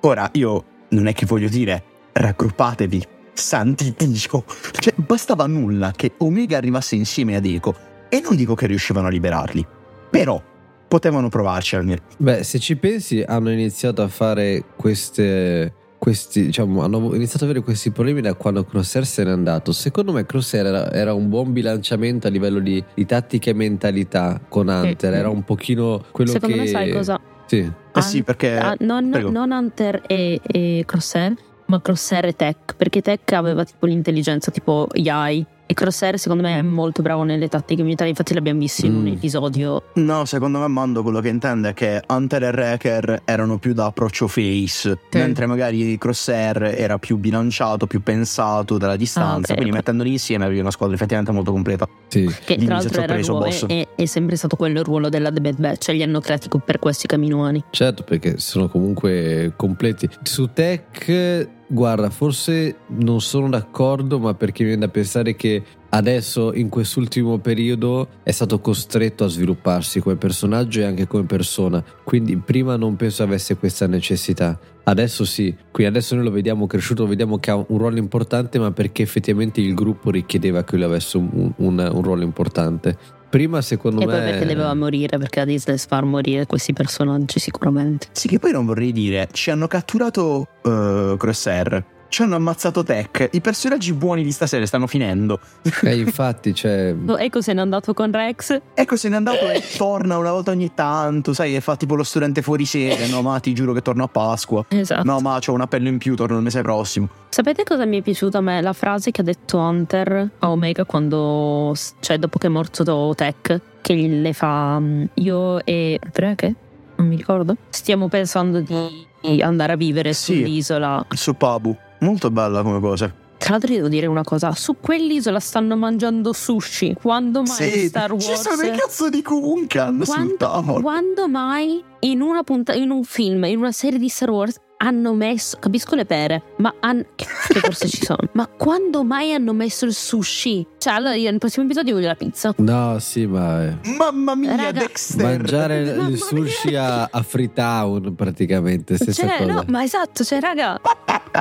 Ora, 0.00 0.28
io 0.32 0.64
non 0.88 1.06
è 1.06 1.12
che 1.12 1.26
voglio 1.26 1.48
dire 1.48 1.84
raggruppatevi, 2.12 3.06
santi 3.32 3.94
Dio. 3.96 4.44
Cioè, 4.72 4.94
bastava 4.96 5.46
nulla 5.46 5.92
che 5.94 6.12
Omega 6.18 6.56
arrivasse 6.56 6.94
insieme 6.94 7.36
ad 7.36 7.44
Eco. 7.44 7.74
E 8.08 8.20
non 8.22 8.36
dico 8.36 8.54
che 8.54 8.66
riuscivano 8.66 9.06
a 9.06 9.10
liberarli, 9.10 9.66
però 10.10 10.40
potevano 10.86 11.30
provarci 11.30 11.76
almeno. 11.76 12.02
Beh, 12.18 12.42
se 12.44 12.58
ci 12.58 12.76
pensi, 12.76 13.22
hanno 13.26 13.50
iniziato 13.50 14.02
a 14.02 14.08
fare 14.08 14.64
queste. 14.76 15.74
Questi, 16.02 16.46
diciamo, 16.46 16.82
hanno 16.82 17.14
iniziato 17.14 17.44
ad 17.44 17.50
avere 17.50 17.64
questi 17.64 17.92
problemi 17.92 18.20
da 18.20 18.34
quando 18.34 18.64
Crosshair 18.64 19.06
se 19.06 19.22
n'è 19.22 19.30
andato. 19.30 19.70
Secondo 19.70 20.10
me, 20.10 20.26
Crosshair 20.26 20.66
era, 20.66 20.92
era 20.92 21.14
un 21.14 21.28
buon 21.28 21.52
bilanciamento 21.52 22.26
a 22.26 22.30
livello 22.30 22.58
di, 22.58 22.82
di 22.92 23.06
tattica 23.06 23.50
e 23.50 23.52
mentalità 23.52 24.40
con 24.48 24.66
Hunter. 24.66 25.12
Sì. 25.12 25.18
Era 25.18 25.28
un 25.28 25.44
pochino 25.44 26.04
quello 26.10 26.32
Secondo 26.32 26.56
che. 26.56 26.62
me 26.62 26.66
sai 26.66 26.90
cosa? 26.90 27.20
Sì. 27.46 27.70
Eh 27.94 28.02
sì, 28.02 28.24
perché... 28.24 28.58
Ah, 28.58 28.74
non, 28.80 29.10
non 29.10 29.52
Hunter 29.52 30.02
e, 30.08 30.40
e 30.42 30.82
Crosshair, 30.84 31.34
ma 31.66 31.80
Crosshair 31.80 32.26
e 32.26 32.36
Tech, 32.36 32.74
perché 32.76 33.00
Tech 33.02 33.32
aveva 33.32 33.64
tipo 33.64 33.86
l'intelligenza 33.86 34.50
tipo 34.50 34.88
Yai. 34.92 35.44
E 35.64 35.74
Crosshair 35.74 36.18
secondo 36.18 36.42
me 36.42 36.58
è 36.58 36.62
molto 36.62 37.00
bravo 37.00 37.22
nelle 37.22 37.48
tattiche 37.48 37.82
militari, 37.82 38.10
infatti 38.10 38.34
l'abbiamo 38.34 38.58
visto 38.58 38.84
in 38.84 38.94
un 38.94 39.02
Mm. 39.04 39.06
episodio. 39.12 39.82
No, 39.94 40.24
secondo 40.26 40.58
me 40.58 40.66
Mando 40.68 41.02
quello 41.02 41.20
che 41.20 41.28
intende 41.28 41.70
è 41.70 41.74
che 41.74 42.02
Hunter 42.08 42.42
e 42.42 42.48
Wrecker 42.50 43.22
erano 43.24 43.58
più 43.58 43.72
da 43.72 43.86
approccio 43.86 44.28
face, 44.28 44.98
mentre 45.12 45.46
magari 45.46 45.96
Crosshair 45.96 46.74
era 46.76 46.98
più 46.98 47.16
bilanciato, 47.16 47.86
più 47.86 48.02
pensato 48.02 48.76
dalla 48.76 48.96
distanza, 48.96 49.30
Ah, 49.34 49.38
ok, 49.38 49.46
quindi 49.54 49.70
ok. 49.70 49.76
mettendoli 49.76 50.10
insieme 50.10 50.44
avevi 50.44 50.60
una 50.60 50.70
squadra 50.70 50.94
effettivamente 50.94 51.32
molto 51.32 51.52
completa. 51.52 51.88
Sì. 52.08 52.26
Che 52.26 52.54
Dimmi 52.56 52.66
tra 52.66 52.74
l'altro 52.76 52.92
era 53.02 53.12
il 53.14 53.18
preso, 53.18 53.32
ruolo, 53.32 53.44
boss. 53.46 53.66
è, 53.66 53.88
è 53.96 54.04
sempre 54.04 54.36
stato 54.36 54.56
quello 54.56 54.78
il 54.80 54.84
ruolo 54.84 55.08
della 55.08 55.30
The 55.32 55.40
Bad 55.40 55.56
Batch, 55.58 55.84
cioè 55.84 55.94
li 55.94 56.02
hanno 56.02 56.20
creati 56.20 56.48
per 56.62 56.78
questi 56.78 57.06
caminuani. 57.06 57.64
Certo, 57.70 58.02
perché 58.02 58.36
sono 58.38 58.68
comunque 58.68 59.52
completi. 59.56 60.06
Su 60.22 60.50
Tech, 60.52 61.48
guarda, 61.72 62.10
forse 62.10 62.76
non 62.88 63.20
sono 63.22 63.48
d'accordo, 63.48 64.18
ma 64.18 64.34
perché 64.34 64.62
mi 64.62 64.68
viene 64.70 64.84
da 64.84 64.92
pensare 64.92 65.34
che 65.34 65.62
adesso, 65.88 66.52
in 66.52 66.68
quest'ultimo 66.68 67.38
periodo, 67.38 68.08
è 68.22 68.30
stato 68.30 68.60
costretto 68.60 69.24
a 69.24 69.28
svilupparsi 69.28 70.00
come 70.00 70.16
personaggio 70.16 70.80
e 70.80 70.84
anche 70.84 71.06
come 71.06 71.24
persona. 71.24 71.82
Quindi 72.04 72.36
prima 72.36 72.76
non 72.76 72.96
penso 72.96 73.22
avesse 73.22 73.56
questa 73.56 73.86
necessità. 73.86 74.58
Adesso 74.84 75.24
sì, 75.24 75.54
qui 75.70 75.86
adesso 75.86 76.14
noi 76.14 76.24
lo 76.24 76.30
vediamo 76.30 76.66
cresciuto, 76.66 77.02
lo 77.02 77.08
vediamo 77.08 77.38
che 77.38 77.50
ha 77.50 77.56
un 77.56 77.78
ruolo 77.78 77.98
importante, 77.98 78.58
ma 78.58 78.70
perché 78.70 79.02
effettivamente 79.02 79.60
il 79.60 79.74
gruppo 79.74 80.10
richiedeva 80.10 80.64
che 80.64 80.76
lui 80.76 80.84
avesse 80.84 81.16
un, 81.16 81.52
un- 81.56 81.90
un 81.92 82.02
ruolo 82.02 82.22
importante. 82.22 83.20
Prima, 83.32 83.62
secondo 83.62 84.02
e 84.02 84.04
me. 84.04 84.12
poi 84.12 84.22
perché 84.24 84.44
doveva 84.44 84.74
morire, 84.74 85.16
perché 85.16 85.38
la 85.38 85.46
Disney 85.46 85.78
far 85.78 86.04
morire 86.04 86.44
questi 86.44 86.74
personaggi 86.74 87.38
sicuramente. 87.38 88.08
Sì, 88.12 88.28
che 88.28 88.38
poi 88.38 88.52
non 88.52 88.66
vorrei 88.66 88.92
dire, 88.92 89.26
ci 89.32 89.50
hanno 89.50 89.66
catturato 89.68 90.46
uh, 90.60 91.16
Crosshair, 91.16 91.82
ci 92.12 92.20
hanno 92.20 92.36
ammazzato 92.36 92.82
Tech, 92.82 93.30
i 93.32 93.40
personaggi 93.40 93.94
buoni 93.94 94.22
di 94.22 94.32
stasera 94.32 94.66
stanno 94.66 94.86
finendo. 94.86 95.40
Eh, 95.82 95.96
infatti, 95.96 96.54
cioè. 96.54 96.94
Ecco 97.22 97.40
se 97.40 97.54
n'è 97.54 97.60
andato 97.60 97.94
con 97.94 98.12
Rex. 98.12 98.60
Ecco, 98.74 98.96
se 98.96 99.08
n'è 99.08 99.16
andato 99.16 99.48
e 99.48 99.62
torna 99.78 100.18
una 100.18 100.30
volta 100.30 100.50
ogni 100.50 100.74
tanto, 100.74 101.32
sai, 101.32 101.56
e 101.56 101.62
fa 101.62 101.76
tipo 101.76 101.94
lo 101.94 102.02
studente 102.02 102.42
fuori 102.42 102.66
sede, 102.66 103.06
no 103.06 103.22
ma 103.22 103.40
ti 103.40 103.54
giuro 103.54 103.72
che 103.72 103.80
torno 103.80 104.04
a 104.04 104.08
Pasqua. 104.08 104.62
Esatto. 104.68 105.04
No 105.04 105.20
ma 105.20 105.38
c'ho 105.40 105.54
un 105.54 105.62
appello 105.62 105.88
in 105.88 105.96
più, 105.96 106.14
torno 106.14 106.36
il 106.36 106.42
mese 106.42 106.60
prossimo. 106.60 107.08
Sapete 107.30 107.64
cosa 107.64 107.86
mi 107.86 107.98
è 108.00 108.02
piaciuta 108.02 108.38
a 108.38 108.40
me? 108.42 108.60
La 108.60 108.74
frase 108.74 109.10
che 109.10 109.22
ha 109.22 109.24
detto 109.24 109.56
Hunter 109.56 110.30
a 110.40 110.50
Omega 110.50 110.84
quando, 110.84 111.74
cioè 112.00 112.18
dopo 112.18 112.38
che 112.38 112.48
è 112.48 112.50
morto 112.50 113.14
Tech, 113.14 113.58
che 113.80 113.94
le 113.94 114.32
fa 114.34 114.78
mm, 114.78 115.04
io 115.14 115.64
e 115.64 115.98
Drake, 116.12 116.54
non 116.96 117.06
mi 117.06 117.16
ricordo, 117.16 117.56
stiamo 117.70 118.08
pensando 118.08 118.60
di 118.60 119.40
andare 119.40 119.72
a 119.72 119.76
vivere 119.76 120.12
Sì. 120.12 120.34
sull'isola. 120.34 121.06
Su 121.10 121.34
Pabu, 121.34 121.74
molto 122.02 122.30
bella 122.30 122.62
come 122.62 122.80
cosa. 122.80 123.12
Tra 123.38 123.54
l'altro 123.54 123.74
devo 123.74 123.88
dire 123.88 124.06
una 124.06 124.22
cosa, 124.22 124.52
su 124.54 124.76
quell'isola 124.80 125.40
stanno 125.40 125.76
mangiando 125.76 126.32
sushi, 126.32 126.94
quando 127.00 127.42
mai 127.42 127.70
Sì, 127.70 127.88
Star 127.88 128.12
Wars... 128.12 128.24
ci 128.24 128.36
sono 128.36 128.62
i 128.62 128.70
cazzo 128.70 129.08
di 129.08 129.20
Kunkan 129.20 130.04
sul 130.04 130.14
quando, 130.14 130.36
tavolo. 130.36 130.80
quando 130.80 131.28
mai 131.28 131.82
in 132.00 132.20
una 132.20 132.44
punta, 132.44 132.72
in 132.72 132.90
un 132.90 133.02
film, 133.02 133.42
in 133.44 133.58
una 133.58 133.72
serie 133.72 133.98
di 133.98 134.08
Star 134.08 134.30
Wars 134.30 134.60
hanno 134.84 135.12
messo, 135.14 135.58
capisco 135.60 135.94
le 135.94 136.04
pere, 136.04 136.42
ma 136.56 136.74
han- 136.80 137.04
che 137.14 137.24
forse 137.60 137.88
ci 137.88 138.04
sono, 138.04 138.18
ma 138.34 138.46
quando 138.48 139.04
mai 139.04 139.32
hanno 139.32 139.52
messo 139.52 139.84
il 139.84 139.94
sushi? 139.94 140.66
Cioè, 140.78 140.94
allora 140.94 141.14
io 141.14 141.30
nel 141.30 141.38
prossimo 141.38 141.64
episodio 141.64 141.94
voglio 141.94 142.08
la 142.08 142.16
pizza. 142.16 142.52
No, 142.58 142.98
sì, 142.98 143.26
ma. 143.26 143.78
Mamma 143.96 144.34
mia, 144.34 144.56
Raga, 144.56 144.80
Dexter. 144.80 145.22
Mangiare 145.38 145.84
Mamma 145.94 146.08
il 146.08 146.18
sushi 146.18 146.68
mia. 146.68 147.02
a, 147.04 147.08
a 147.12 147.22
Freetown 147.22 148.14
praticamente, 148.16 148.96
stessa 148.96 149.26
Cioè, 149.26 149.36
cosa. 149.38 149.52
no, 149.52 149.64
ma 149.68 149.84
esatto, 149.84 150.24
cioè, 150.24 150.40
raga, 150.40 150.80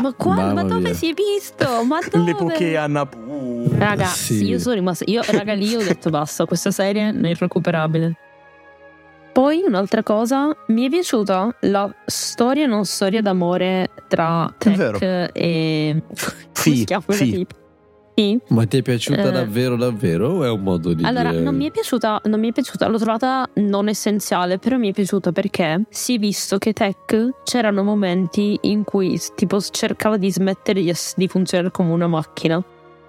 ma, 0.02 0.14
qua, 0.14 0.36
Mamma 0.36 0.54
ma 0.54 0.64
dove 0.64 0.82
mia. 0.82 0.94
si 0.94 1.10
è 1.10 1.14
visto? 1.14 1.84
Ma 1.84 2.00
dove? 2.10 2.32
L'epoche 2.32 2.78
a 2.78 2.86
Nabu. 2.88 3.70
Raga, 3.76 4.06
Sì. 4.06 4.44
io 4.46 4.60
sono 4.60 4.76
rimasta. 4.76 5.04
Io, 5.08 5.22
raga, 5.26 5.54
lì 5.54 5.74
ho 5.76 5.84
detto 5.84 6.10
basta, 6.12 6.46
questa 6.46 6.70
serie 6.72 7.10
è 7.10 7.28
irrecuperabile. 7.28 8.16
Poi 9.32 9.64
un'altra 9.66 10.04
cosa, 10.04 10.56
mi 10.68 10.86
è 10.86 10.90
piaciuta 10.90 11.56
la 11.62 11.94
storia 12.06 12.68
non 12.68 12.86
storia 12.86 13.22
d'amore 13.22 13.90
tra 14.08 14.54
vero. 14.66 14.98
Tech 14.98 15.30
e. 15.34 16.02
Fi. 16.54 16.86
tipa? 16.86 17.14
Fi. 18.14 18.40
Ma 18.50 18.66
ti 18.66 18.78
è 18.78 18.82
piaciuta 18.82 19.30
Eh. 19.30 19.32
davvero, 19.32 19.78
davvero? 19.78 20.28
O 20.30 20.44
è 20.44 20.50
un 20.50 20.62
modo 20.62 20.94
di 20.94 21.04
Allora, 21.06 21.30
dire? 21.32 21.42
non 21.44 21.56
mi 21.56 21.68
è 21.68 21.72
piaciuta, 21.72 22.22
non 22.26 22.40
mi 22.42 22.50
è 22.50 22.52
piaciuta, 22.52 22.88
l'ho 22.88 22.98
trovata 22.98 23.50
non 23.56 23.88
essenziale, 23.88 24.60
però 24.60 24.78
mi 24.78 24.90
è 24.90 24.94
piaciuta 24.94 25.32
perché 25.32 25.84
si 25.90 26.16
è 26.16 26.20
visto 26.20 26.58
che 26.58 26.74
Tech 26.74 27.30
c'erano 27.44 27.84
momenti 27.84 28.58
in 28.64 28.84
cui 28.84 29.18
tipo 29.34 29.60
cercava 29.62 30.18
di 30.18 30.30
smettere 30.32 30.82
di, 30.84 30.94
di 31.16 31.28
funzionare 31.30 31.72
come 31.72 31.92
una 31.94 32.08
macchina. 32.08 32.62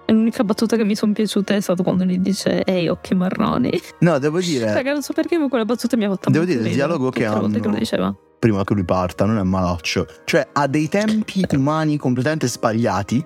L'unica 0.07 0.43
battuta 0.43 0.75
che 0.75 0.83
mi 0.83 0.95
sono 0.95 1.13
piaciuta 1.13 1.53
è 1.55 1.59
stata 1.61 1.81
quando 1.83 2.03
gli 2.03 2.17
dice 2.19 2.63
Ehi, 2.63 2.87
occhi 2.87 3.15
marroni. 3.15 3.71
No, 3.99 4.19
devo 4.19 4.39
dire, 4.39 4.71
Raga, 4.73 4.91
non 4.91 5.01
so 5.01 5.13
perché, 5.13 5.37
ma 5.37 5.47
quella 5.47 5.65
battuta 5.65 5.95
mi 5.97 6.05
ha 6.05 6.09
fatto 6.09 6.29
Devo 6.29 6.45
dire, 6.45 6.61
il 6.67 6.73
dialogo 6.73 7.09
che 7.09 7.25
volte 7.27 7.59
che 7.59 7.63
lo 7.63 7.69
hanno- 7.69 7.77
diceva. 7.79 8.15
prima 8.37 8.63
che 8.63 8.73
lui 8.73 8.83
parta, 8.83 9.25
non 9.25 9.37
è 9.37 9.43
malaccio. 9.43 10.05
Cioè, 10.25 10.47
ha 10.51 10.67
dei 10.67 10.89
tempi 10.89 11.45
umani 11.55 11.97
completamente 11.97 12.47
sbagliati. 12.47 13.25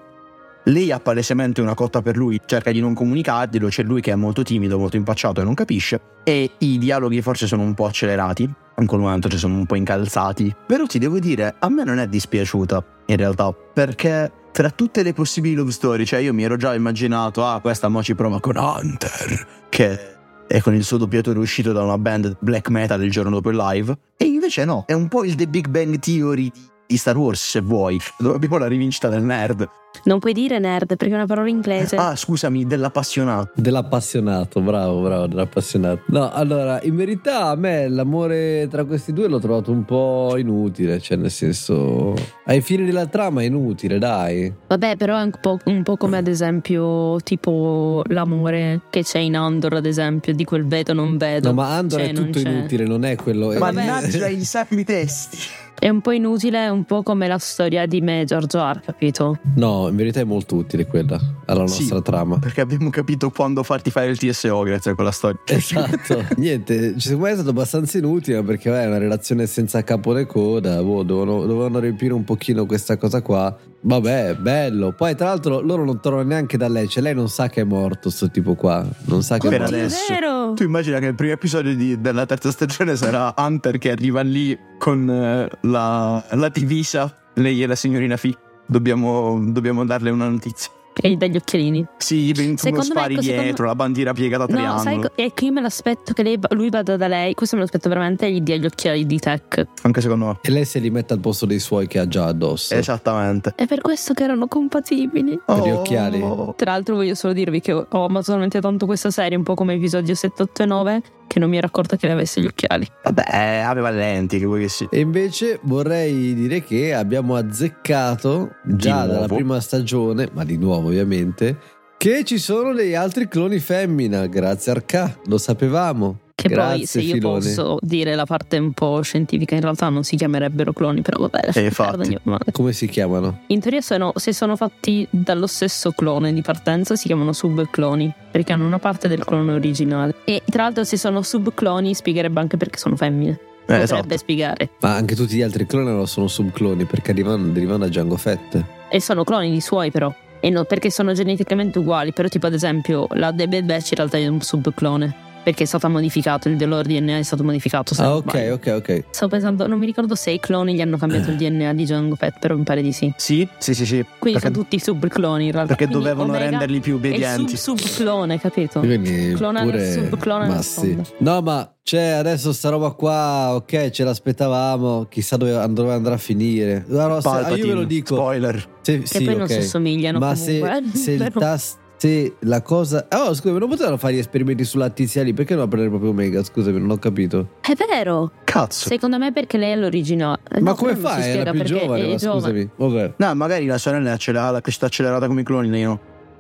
Lei 0.66 0.92
ha 0.92 1.00
palesemente 1.00 1.62
una 1.62 1.74
cotta 1.74 2.02
per 2.02 2.18
lui, 2.18 2.40
cerca 2.46 2.72
di 2.72 2.82
non 2.82 2.94
comunicarglielo, 2.94 3.70
c'è 3.70 3.84
lui 3.84 4.02
che 4.02 4.12
è 4.12 4.16
molto 4.16 4.44
timido, 4.44 4.78
molto 4.78 4.98
impacciato 4.98 5.40
e 5.40 5.46
non 5.46 5.54
capisce. 5.54 6.00
E 6.26 6.52
i 6.58 6.78
dialoghi 6.78 7.22
forse 7.22 7.48
sono 7.48 7.63
un 7.63 7.74
po' 7.74 7.86
accelerati, 7.86 8.44
in 8.80 8.86
quel 8.86 9.00
momento 9.00 9.30
ci 9.30 9.38
sono 9.38 9.56
un 9.56 9.66
po' 9.66 9.76
incalzati. 9.76 10.54
Però 10.68 10.86
ti 10.86 11.00
devo 11.00 11.20
dire, 11.20 11.56
a 11.58 11.70
me 11.70 11.86
non 11.86 12.00
è 12.00 12.08
dispiaciuta, 12.08 12.84
in 13.06 13.16
realtà, 13.16 13.50
perché 13.54 14.30
tra 14.58 14.72
tutte 14.72 15.04
le 15.04 15.13
possibili 15.13 15.54
love 15.54 15.70
story, 15.70 16.04
cioè 16.04 16.17
io 16.17 16.34
mi 16.34 16.41
ero 16.41 16.56
già 16.56 16.74
immaginato, 16.74 17.46
ah, 17.46 17.60
questa 17.60 17.89
mo 17.89 18.02
ci 18.02 18.15
prova 18.15 18.39
con 18.39 18.58
Hunter, 18.58 19.48
che 19.70 20.15
è 20.48 20.62
con 20.62 20.74
il 20.74 20.84
suo 20.84 20.98
doppiatore 20.98 21.38
uscito 21.38 21.74
da 21.74 21.84
una 21.84 22.00
band 22.00 22.38
black 22.39 22.70
metal 22.70 23.04
il 23.04 23.12
giorno 23.12 23.30
dopo 23.30 23.52
il 23.52 23.56
live. 23.56 23.96
E 24.17 24.26
invece 24.26 24.65
no, 24.65 24.86
è 24.88 24.93
un 24.93 25.10
po' 25.10 25.24
il 25.26 25.36
The 25.36 25.48
Big 25.48 25.67
Bang 25.67 26.00
Theory 26.00 26.52
di- 26.88 26.98
Star 26.98 27.15
Wars, 27.15 27.50
se 27.50 27.62
vuoi. 27.62 28.02
Abbiamo 28.17 28.58
la 28.58 28.65
rivincita 28.65 29.10
del 29.10 29.22
nerd. 29.22 29.70
Non 30.04 30.19
puoi 30.19 30.32
dire 30.32 30.58
nerd 30.60 30.95
perché 30.95 31.13
è 31.13 31.17
una 31.17 31.26
parola 31.26 31.50
inglese. 31.50 31.95
Ah, 31.97 32.15
scusami, 32.15 32.65
dell'appassionato. 32.65 33.52
Dell'appassionato, 33.56 34.62
bravo, 34.62 35.02
bravo, 35.02 35.28
dell'appassionato. 35.28 36.04
No, 36.08 36.32
allora, 36.32 36.80
in 36.84 36.95
verità 36.95 37.47
a 37.47 37.56
me 37.56 37.89
l'amore 37.89 38.67
tra 38.69 38.86
questi 38.86 39.12
due 39.12 39.28
l'ho 39.28 39.39
trovato 39.39 39.71
un 39.71 39.84
po' 39.84 40.36
inutile, 40.38 41.00
cioè 41.02 41.17
nel 41.17 41.32
senso... 41.32 42.13
Ai 42.45 42.62
fini 42.62 42.86
della 42.86 43.08
trama 43.08 43.41
è 43.41 43.45
inutile, 43.45 43.97
dai. 43.97 44.54
Vabbè, 44.67 44.95
però 44.95 45.17
è 45.17 45.23
un 45.23 45.32
po', 45.41 45.58
un 45.65 45.84
po' 45.84 45.97
come 45.97 46.17
ad 46.17 46.28
esempio, 46.28 47.17
tipo 47.21 48.02
l'amore 48.08 48.82
che 48.89 49.04
c'è 49.04 49.19
in 49.19 49.36
Andor, 49.36 49.73
ad 49.73 49.86
esempio, 49.86 50.34
di 50.34 50.45
quel 50.45 50.65
vedo 50.65 50.93
non 50.93 51.17
vedo. 51.17 51.50
No, 51.50 51.56
ma 51.56 51.76
Andor 51.76 52.00
Cioè, 52.00 52.10
è 52.10 52.13
tutto 52.13 52.39
c'è. 52.39 52.50
inutile, 52.50 52.86
non 52.86 53.04
è 53.04 53.15
quello... 53.15 53.52
è- 53.52 53.58
Mannaggia 53.58 54.28
i 54.28 54.43
servi 54.45 54.86
testi. 54.86 55.38
È 55.80 55.89
un 55.89 56.02
po' 56.02 56.10
inutile, 56.10 56.65
è 56.65 56.69
un 56.69 56.86
po' 56.86 57.04
come 57.04 57.28
la 57.28 57.38
storia 57.38 57.86
di 57.86 58.02
me, 58.02 58.23
Giorgio 58.26 58.58
R, 58.67 58.82
capito? 58.84 59.38
No, 59.58 59.77
in 59.90 59.96
verità 59.96 60.20
è 60.20 60.24
molto 60.24 60.56
utile 60.56 60.86
quella, 60.88 61.20
alla 61.46 61.68
Sì. 61.68 61.80
nostra 61.82 62.02
trama. 62.02 62.38
Perché 62.40 62.62
abbiamo 62.62 62.90
capito 62.90 63.30
quando 63.30 63.63
farti 63.63 63.92
fare 63.92 64.08
il 64.08 64.18
TSO 64.18 64.62
grazie 64.63 64.92
a 64.92 64.96
quella 64.96 65.12
storia. 65.12 65.40
Esatto, 65.46 66.24
niente, 66.38 67.00
secondo 67.00 67.26
me 67.26 67.32
è 67.32 67.34
stato 67.36 67.50
abbastanza 67.50 67.98
inutile 67.98 68.42
perché 68.44 68.70
vabbè, 68.70 68.84
è 68.84 68.88
una 68.88 68.98
relazione 68.98 69.46
senza 69.48 69.84
capo 69.84 70.13
né 70.13 70.26
coda, 70.26 70.82
boh, 70.82 71.04
dovevano, 71.04 71.46
dovevano 71.46 71.80
riempire 71.80 72.13
un 72.13 72.24
pochino 72.24 72.66
questa 72.66 72.98
cosa 72.98 73.22
qua. 73.22 73.56
Vabbè, 73.80 74.36
bello. 74.36 74.92
Poi 74.92 75.16
tra 75.16 75.28
l'altro 75.28 75.62
loro 75.62 75.86
non 75.86 76.02
tornano 76.02 76.24
neanche 76.28 76.58
da 76.58 76.68
lei, 76.68 76.88
cioè 76.90 77.04
lei 77.04 77.13
non 77.13 77.30
sa 77.30 77.48
che 77.48 77.62
è 77.62 77.63
morto 77.63 78.10
sto 78.10 78.30
tipo 78.30 78.56
qua, 78.56 78.86
non 79.06 79.22
sa 79.24 79.38
che 79.38 79.48
Per 79.48 79.58
è 79.58 79.60
morto. 79.62 79.76
adesso. 79.76 80.12
È 80.12 80.13
vero! 80.20 80.54
Tu 80.56 80.63
immagina 80.63 81.00
che 81.00 81.06
il 81.06 81.16
primo 81.16 81.34
episodio 81.34 81.76
di- 81.76 82.02
della 82.02 82.26
terza 82.26 82.52
stagione 82.52 82.96
sarà 82.96 83.34
Hunter 83.38 83.78
che 83.78 83.92
arriva 83.92 84.22
lì 84.22 84.58
con 84.80 85.10
eh, 85.10 85.48
la, 85.62 86.24
la 86.32 86.50
divisa, 86.50 87.16
lei 87.36 87.62
e 87.63 87.68
la 87.68 87.76
signorina 87.76 88.18
Fi. 88.18 88.36
Dobbiamo, 88.67 89.39
dobbiamo 89.47 89.86
darle 89.86 90.10
una 90.10 90.27
notizia. 90.27 90.71
E 90.99 91.15
dagli 91.15 91.36
occhialini. 91.36 91.86
Sì, 91.97 92.32
ben 92.32 92.56
tu 92.56 92.82
spari 92.82 93.13
ecco, 93.13 93.21
secondo- 93.21 93.43
dietro, 93.43 93.65
la 93.67 93.75
bandiera 93.75 94.13
piegata 94.13 94.45
a 94.45 94.47
No, 94.49 94.58
sai, 94.58 94.82
triangolo. 94.82 95.10
co- 95.15 95.21
è 95.21 95.32
che 95.32 95.45
io 95.45 95.51
me 95.51 95.62
l'aspetto 95.62 96.13
che 96.13 96.23
lei- 96.23 96.39
lui 96.49 96.71
vada 96.71 96.97
da 96.97 97.08
lei. 97.08 97.36
Questo 97.36 97.56
me 97.56 97.62
l'aspetto 97.62 97.88
veramente 97.88 98.25
e 98.25 98.32
gli 98.32 98.41
dia 98.41 98.56
gli 98.56 98.65
occhiali 98.65 99.06
di 99.06 99.19
tech. 99.19 99.63
Anche 99.84 100.01
secondo 100.01 100.25
me. 100.25 100.38
E 100.41 100.49
lei 100.49 100.65
se 100.65 100.80
li 100.80 100.89
mette 100.89 101.13
al 101.13 101.19
posto 101.19 101.45
dei 101.45 101.60
suoi 101.60 101.86
che 101.86 101.99
ha 101.99 102.08
già 102.08 102.25
addosso. 102.25 102.73
Esattamente. 102.73 103.53
È 103.56 103.67
per 103.67 103.82
questo 103.82 104.15
che 104.15 104.23
erano 104.23 104.47
compatibili. 104.47 105.39
Per 105.45 105.60
gli 105.60 105.69
occhiali? 105.69 106.19
Tra 106.56 106.71
l'altro 106.71 106.95
voglio 106.95 107.13
solo 107.13 107.34
dirvi 107.34 107.60
che 107.62 107.73
ho 107.73 107.86
amato 108.06 108.32
talmente 108.32 108.60
tanto 108.60 108.88
questa 108.88 109.12
serie, 109.12 109.38
un 109.38 109.43
po' 109.43 109.53
come 109.53 109.75
episodio 109.75 110.15
7, 110.15 110.41
8 110.41 110.63
e 110.63 110.65
9, 110.65 111.01
che 111.28 111.40
non 111.40 111.50
mi 111.50 111.58
ero 111.58 111.68
accorta 111.68 111.96
che 111.98 112.08
lei 112.08 112.16
avesse 112.16 112.42
gli 112.42 112.46
occhiali. 112.46 112.88
Vabbè, 113.04 113.63
aveva 113.66 113.90
le 113.90 113.98
lenti, 113.98 114.40
che 114.40 114.46
vuoi 114.46 114.62
che 114.62 114.70
sia. 114.70 114.88
E 114.90 115.00
invece 115.00 115.60
vorrei 115.63 116.34
dire 116.34 116.63
che 116.63 116.94
abbiamo 116.94 117.36
azzeccato 117.36 118.56
già 118.63 119.06
dalla 119.06 119.28
prima 119.28 119.60
stagione, 119.60 120.30
ma 120.34 120.44
di 120.44 120.58
nuovo 120.58 120.88
ovviamente, 120.88 121.58
che 121.98 122.24
ci 122.24 122.38
sono 122.38 122.74
degli 122.74 122.94
altri 122.94 123.28
cloni 123.28 123.60
femmina, 123.60 124.26
grazie 124.28 124.72
Arca, 124.72 125.18
lo 125.26 125.38
sapevamo. 125.38 126.20
Che 126.39 126.50
poi, 126.50 126.56
Grazie, 126.56 126.86
se 126.86 127.02
io 127.02 127.13
Filone. 127.15 127.39
posso 127.39 127.80
dire 127.82 128.13
la 128.13 128.26
parte 128.26 128.60
un 128.60 128.71
po' 128.71 129.02
scientifica, 129.02 129.56
in 129.56 129.62
realtà 129.62 129.89
non 129.89 130.04
si 130.04 130.15
chiamerebbero 130.15 130.71
cloni, 130.71 131.02
però 131.02 131.28
vabbè. 131.28 131.47
infatti. 131.47 131.71
perdere, 131.71 132.04
andiamo 132.04 132.21
avanti. 132.26 132.52
Come 132.52 132.73
si 132.73 132.88
chiamano? 132.88 133.39
In 133.47 133.60
teoria, 133.60 133.82
sono, 133.82 134.13
se 134.15 134.34
sono 134.34 134.56
fatti 134.56 135.08
dallo 135.10 135.47
stesso 135.47 135.93
clone 135.93 136.32
di 136.34 136.43
partenza, 136.43 136.95
si 136.95 137.08
chiamano 137.08 137.34
subcloni, 137.34 138.13
perché 138.30 138.54
hanno 138.54 138.67
una 138.67 138.78
parte 138.78 139.08
del 139.08 139.26
clone 139.26 139.52
originale. 139.52 140.13
E 140.26 140.43
tra 140.47 140.62
l'altro, 140.62 140.84
se 140.84 140.95
sono 140.95 141.23
subcloni, 141.23 141.95
spiegherebbe 141.95 142.39
anche 142.39 142.56
perché 142.56 142.78
sono 142.78 142.95
femmine. 142.95 143.32
Eh, 143.32 143.39
Potrebbe 143.65 143.84
esatto. 143.84 144.17
spiegare. 144.17 144.69
Ma 144.82 144.93
anche 144.93 145.15
tutti 145.15 145.36
gli 145.38 145.41
altri 145.41 145.65
cloni 145.65 145.89
non 145.89 146.08
sono 146.08 146.28
subcloni 146.28 146.86
perché 146.86 147.13
derivano, 147.13 147.47
derivano 147.47 147.80
da 147.80 147.88
Django 147.88 148.15
Fett. 148.15 148.63
E 148.89 149.02
sono 149.02 149.23
cloni 149.23 149.50
di 149.50 149.60
suoi, 149.60 149.89
però. 149.89 150.13
E 150.39 150.52
no, 150.52 150.65
perché 150.65 150.91
sono 150.91 151.13
geneticamente 151.13 151.80
uguali. 151.80 152.13
Però, 152.13 152.28
tipo, 152.28 152.45
ad 152.45 152.54
esempio, 152.54 153.08
la 153.13 153.34
The 153.34 153.47
Bad 153.47 153.63
Batch 153.63 153.89
in 153.89 153.97
realtà 153.97 154.17
è 154.19 154.28
un 154.28 154.39
subclone. 154.39 155.26
Perché 155.48 155.64
è 155.64 155.66
stato 155.66 155.88
modificato, 155.90 156.50
il 156.50 156.68
loro 156.68 156.82
DNA 156.82 157.20
è 157.20 157.24
stato 157.24 157.42
modificato. 157.42 157.94
Ah, 158.00 158.04
non 158.04 158.14
ok, 158.18 158.30
sbaglio. 158.32 158.54
ok, 158.56 158.68
ok. 158.76 159.04
Stavo 159.12 159.32
pensando, 159.32 159.66
non 159.66 159.80
mi 159.80 159.86
ricordo 159.86 160.14
se 160.14 160.32
i 160.32 160.42
cloni 160.42 160.74
gli 160.74 160.82
hanno 160.82 160.98
cambiato 160.98 161.30
il 161.32 161.38
DNA 161.38 161.72
di 161.74 161.86
Jango 161.86 162.16
Fett, 162.16 162.38
però 162.38 162.58
mi 162.58 162.64
pare 162.64 162.82
di 162.82 162.92
sì. 162.92 163.14
Sì, 163.16 163.48
sì, 163.58 163.74
sì, 163.74 163.86
sì. 163.86 164.06
Quindi 164.20 164.42
Perché, 164.42 164.54
sono 164.54 164.66
tutti 164.66 164.78
subcloni 164.78 165.46
in 165.46 165.52
realtà. 165.54 165.74
perché 165.74 165.86
Quindi 165.88 166.04
dovevano 166.04 166.34
Omega 166.34 166.50
renderli 166.50 166.82
più 166.82 166.96
è 166.96 166.96
obbedienti. 166.98 167.56
sub 167.56 167.78
subclone, 167.78 168.38
capito? 168.42 168.82
Quindi 168.82 169.32
Clonare 169.38 169.66
pure... 169.72 169.88
il 169.88 169.94
subclone 170.10 170.48
ma 170.48 170.62
sì. 170.62 170.98
No, 171.20 171.42
ma 171.42 171.74
c'è 171.82 172.08
adesso 172.08 172.52
sta 172.52 172.68
roba 172.68 172.90
qua, 172.92 173.56
ok, 173.56 173.90
ce 173.90 174.04
l'aspettavamo, 174.04 175.06
chissà 175.10 175.38
dove, 175.38 175.66
dove 175.70 175.94
andrà 175.94 176.16
a 176.16 176.18
finire. 176.18 176.84
Guarda, 176.86 177.22
se- 177.22 177.30
ah, 177.30 177.56
io 177.56 177.68
ve 177.68 177.74
lo 177.74 177.84
dico. 177.86 178.16
Spoiler. 178.16 178.68
Se, 178.82 179.00
Che 179.00 179.06
sì, 179.08 179.24
poi 179.24 179.34
non 179.36 179.44
ok. 179.44 179.50
si 179.52 179.58
assomigliano 179.60 180.20
Ma 180.20 180.34
comunque. 180.34 180.84
se, 180.92 180.98
se 180.98 181.12
il 181.14 181.32
tasto. 181.34 181.86
Se 181.98 182.36
la 182.42 182.62
cosa. 182.62 183.08
Oh, 183.12 183.34
scusami, 183.34 183.58
non 183.60 183.70
potevano 183.70 183.98
fare 183.98 184.14
gli 184.14 184.18
esperimenti 184.20 184.64
sulla 184.66 184.90
tizia 184.90 185.24
lì? 185.24 185.34
Perché 185.34 185.56
non 185.56 185.68
prendere 185.68 185.90
proprio 185.90 186.12
Omega? 186.12 186.44
Scusami, 186.44 186.80
non 186.80 186.92
ho 186.92 186.98
capito. 186.98 187.50
È 187.62 187.74
vero! 187.74 188.32
Cazzo. 188.44 188.88
Secondo 188.88 189.18
me 189.18 189.32
perché 189.32 189.58
lei 189.58 189.72
è 189.72 189.76
l'originale. 189.76 190.40
Ma 190.60 190.60
No, 190.72 190.76
come 190.76 190.94
spiega 190.96 191.18
Era 191.26 191.52
più 191.52 191.62
perché 191.62 191.80
giovane, 191.80 192.04
è 192.04 192.10
ma 192.10 192.16
giovane. 192.16 192.40
scusami. 192.42 192.70
Ok. 193.06 193.14
No, 193.18 193.34
magari 193.36 193.66
la 193.66 193.78
sorella 193.80 194.10
è 194.10 194.14
accelerata, 194.14 194.52
la 194.52 194.62
crescita 194.62 194.86
accelerata 194.86 195.28
come 195.28 195.42
i 195.42 195.44
cloni, 195.44 195.70
Nino. 195.70 196.00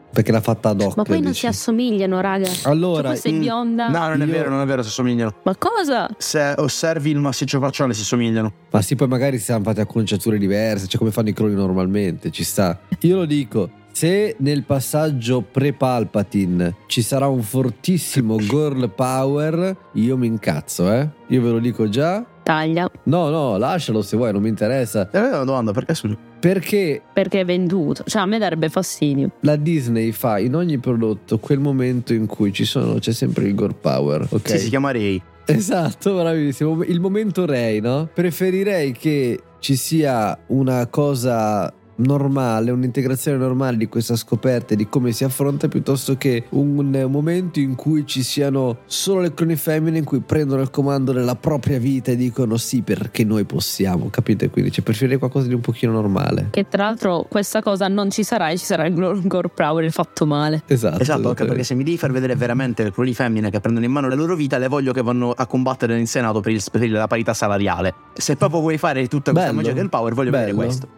Perché 0.09 0.31
l'ha 0.31 0.41
fatta 0.41 0.69
ad 0.69 0.81
hoc. 0.81 0.95
Ma 0.95 1.03
poi 1.03 1.17
non 1.19 1.31
dici. 1.31 1.41
si 1.41 1.47
assomigliano, 1.47 2.21
raga. 2.21 2.47
Allora, 2.63 3.11
Tu 3.11 3.17
sei 3.19 3.33
bionda. 3.33 3.89
No, 3.89 4.07
non 4.07 4.21
è 4.21 4.25
Io- 4.25 4.31
vero, 4.31 4.49
non 4.49 4.61
è 4.61 4.65
vero, 4.65 4.81
si 4.81 4.89
somigliano. 4.89 5.33
Ma 5.43 5.55
cosa? 5.57 6.07
Se 6.17 6.53
osservi 6.57 7.09
il 7.11 7.17
massiccio 7.19 7.59
facciale 7.59 7.93
si 7.93 8.03
somigliano. 8.03 8.53
Ma 8.71 8.81
sì, 8.81 8.95
poi 8.95 9.07
magari 9.07 9.37
si 9.37 9.45
sono 9.45 9.63
fatti 9.63 9.81
acconciature 9.81 10.37
diverse, 10.37 10.87
cioè 10.87 10.97
come 10.99 11.11
fanno 11.11 11.29
i 11.29 11.33
cloni 11.33 11.55
normalmente, 11.55 12.31
ci 12.31 12.43
sta. 12.45 12.79
Io 13.01 13.17
lo 13.17 13.25
dico, 13.25 13.69
se 13.97 14.35
nel 14.41 14.61
passaggio 14.61 15.41
pre-Palpatine 15.41 16.75
ci 16.85 17.01
sarà 17.01 17.25
un 17.25 17.41
fortissimo 17.41 18.37
girl 18.37 18.91
power, 18.93 19.75
io 19.93 20.15
mi 20.17 20.27
incazzo, 20.27 20.93
eh. 20.93 21.09
Io 21.29 21.41
ve 21.41 21.49
lo 21.49 21.57
dico 21.57 21.89
già. 21.89 22.23
Taglia. 22.43 22.87
No, 23.05 23.29
no, 23.29 23.57
lascialo 23.57 24.03
se 24.03 24.15
vuoi, 24.15 24.31
non 24.33 24.43
mi 24.43 24.49
interessa. 24.49 25.09
E 25.09 25.17
una 25.17 25.43
domanda, 25.43 25.71
perché 25.71 25.95
su... 25.95 26.15
Perché 26.39 27.01
Perché 27.11 27.39
è 27.39 27.45
venduto. 27.45 28.03
Cioè, 28.05 28.21
a 28.21 28.27
me 28.27 28.37
darebbe 28.37 28.69
fastidio. 28.69 29.31
la 29.39 29.55
Disney 29.55 30.11
fa 30.11 30.37
in 30.37 30.53
ogni 30.53 30.77
prodotto 30.77 31.39
quel 31.39 31.57
momento 31.57 32.13
in 32.13 32.27
cui 32.27 32.53
ci 32.53 32.65
sono, 32.65 32.99
c'è 32.99 33.13
sempre 33.13 33.45
il 33.45 33.55
girl 33.55 33.73
power, 33.73 34.27
ok? 34.29 34.47
Sì, 34.47 34.59
si 34.59 34.69
chiama 34.69 34.91
Ray. 34.91 35.19
Esatto, 35.47 36.13
bravissimo. 36.13 36.83
Il 36.83 36.99
momento 36.99 37.47
Ray, 37.47 37.79
no? 37.79 38.07
Preferirei 38.13 38.91
che 38.91 39.41
ci 39.59 39.75
sia 39.75 40.37
una 40.47 40.85
cosa 40.87 41.73
normale, 41.97 42.71
un'integrazione 42.71 43.37
normale 43.37 43.77
di 43.77 43.87
questa 43.87 44.15
scoperta 44.15 44.73
e 44.73 44.77
di 44.77 44.87
come 44.87 45.11
si 45.11 45.23
affronta 45.23 45.67
piuttosto 45.67 46.17
che 46.17 46.45
un 46.49 47.07
momento 47.09 47.59
in 47.59 47.75
cui 47.75 48.05
ci 48.05 48.23
siano 48.23 48.79
solo 48.85 49.21
le 49.21 49.33
cloni 49.33 49.55
femmine 49.55 49.99
in 49.99 50.03
cui 50.03 50.19
prendono 50.19 50.61
il 50.61 50.69
comando 50.69 51.11
della 51.11 51.35
propria 51.35 51.79
vita 51.79 52.11
e 52.11 52.15
dicono 52.15 52.57
sì 52.57 52.81
perché 52.81 53.23
noi 53.23 53.45
possiamo, 53.45 54.09
capite? 54.09 54.49
Quindi 54.49 54.71
cioè, 54.71 54.83
preferirei 54.83 55.17
qualcosa 55.17 55.47
di 55.47 55.53
un 55.53 55.61
pochino 55.61 55.91
normale. 55.91 56.47
Che 56.51 56.67
tra 56.67 56.83
l'altro 56.85 57.25
questa 57.29 57.61
cosa 57.61 57.87
non 57.87 58.09
ci 58.11 58.23
sarà 58.23 58.49
e 58.49 58.57
ci 58.57 58.65
sarà 58.65 58.85
il 58.85 58.93
Gore 58.93 59.49
Power 59.49 59.89
fatto 59.91 60.25
male. 60.25 60.63
Esatto. 60.67 61.01
Esatto, 61.01 61.29
anche 61.29 61.45
perché 61.45 61.63
se 61.63 61.75
mi 61.75 61.83
devi 61.83 61.97
far 61.97 62.11
vedere 62.11 62.35
veramente 62.35 62.83
le 62.83 62.91
cloni 62.91 63.13
femmine 63.13 63.49
che 63.49 63.59
prendono 63.59 63.85
in 63.85 63.91
mano 63.91 64.07
la 64.07 64.15
loro 64.15 64.35
vita, 64.35 64.57
le 64.57 64.67
voglio 64.67 64.93
che 64.93 65.01
vanno 65.01 65.31
a 65.31 65.45
combattere 65.45 65.97
in 65.97 66.07
Senato 66.07 66.39
per, 66.39 66.51
il, 66.51 66.63
per 66.71 66.89
la 66.89 67.07
parità 67.07 67.33
salariale. 67.33 67.93
Se 68.13 68.35
proprio 68.35 68.61
vuoi 68.61 68.77
fare 68.77 69.07
tutta 69.07 69.31
questa 69.31 69.49
Bello. 69.49 69.61
magia 69.61 69.73
del 69.73 69.89
power, 69.89 70.13
voglio 70.13 70.31
vedere 70.31 70.51
Bello. 70.51 70.65
questo. 70.65 70.96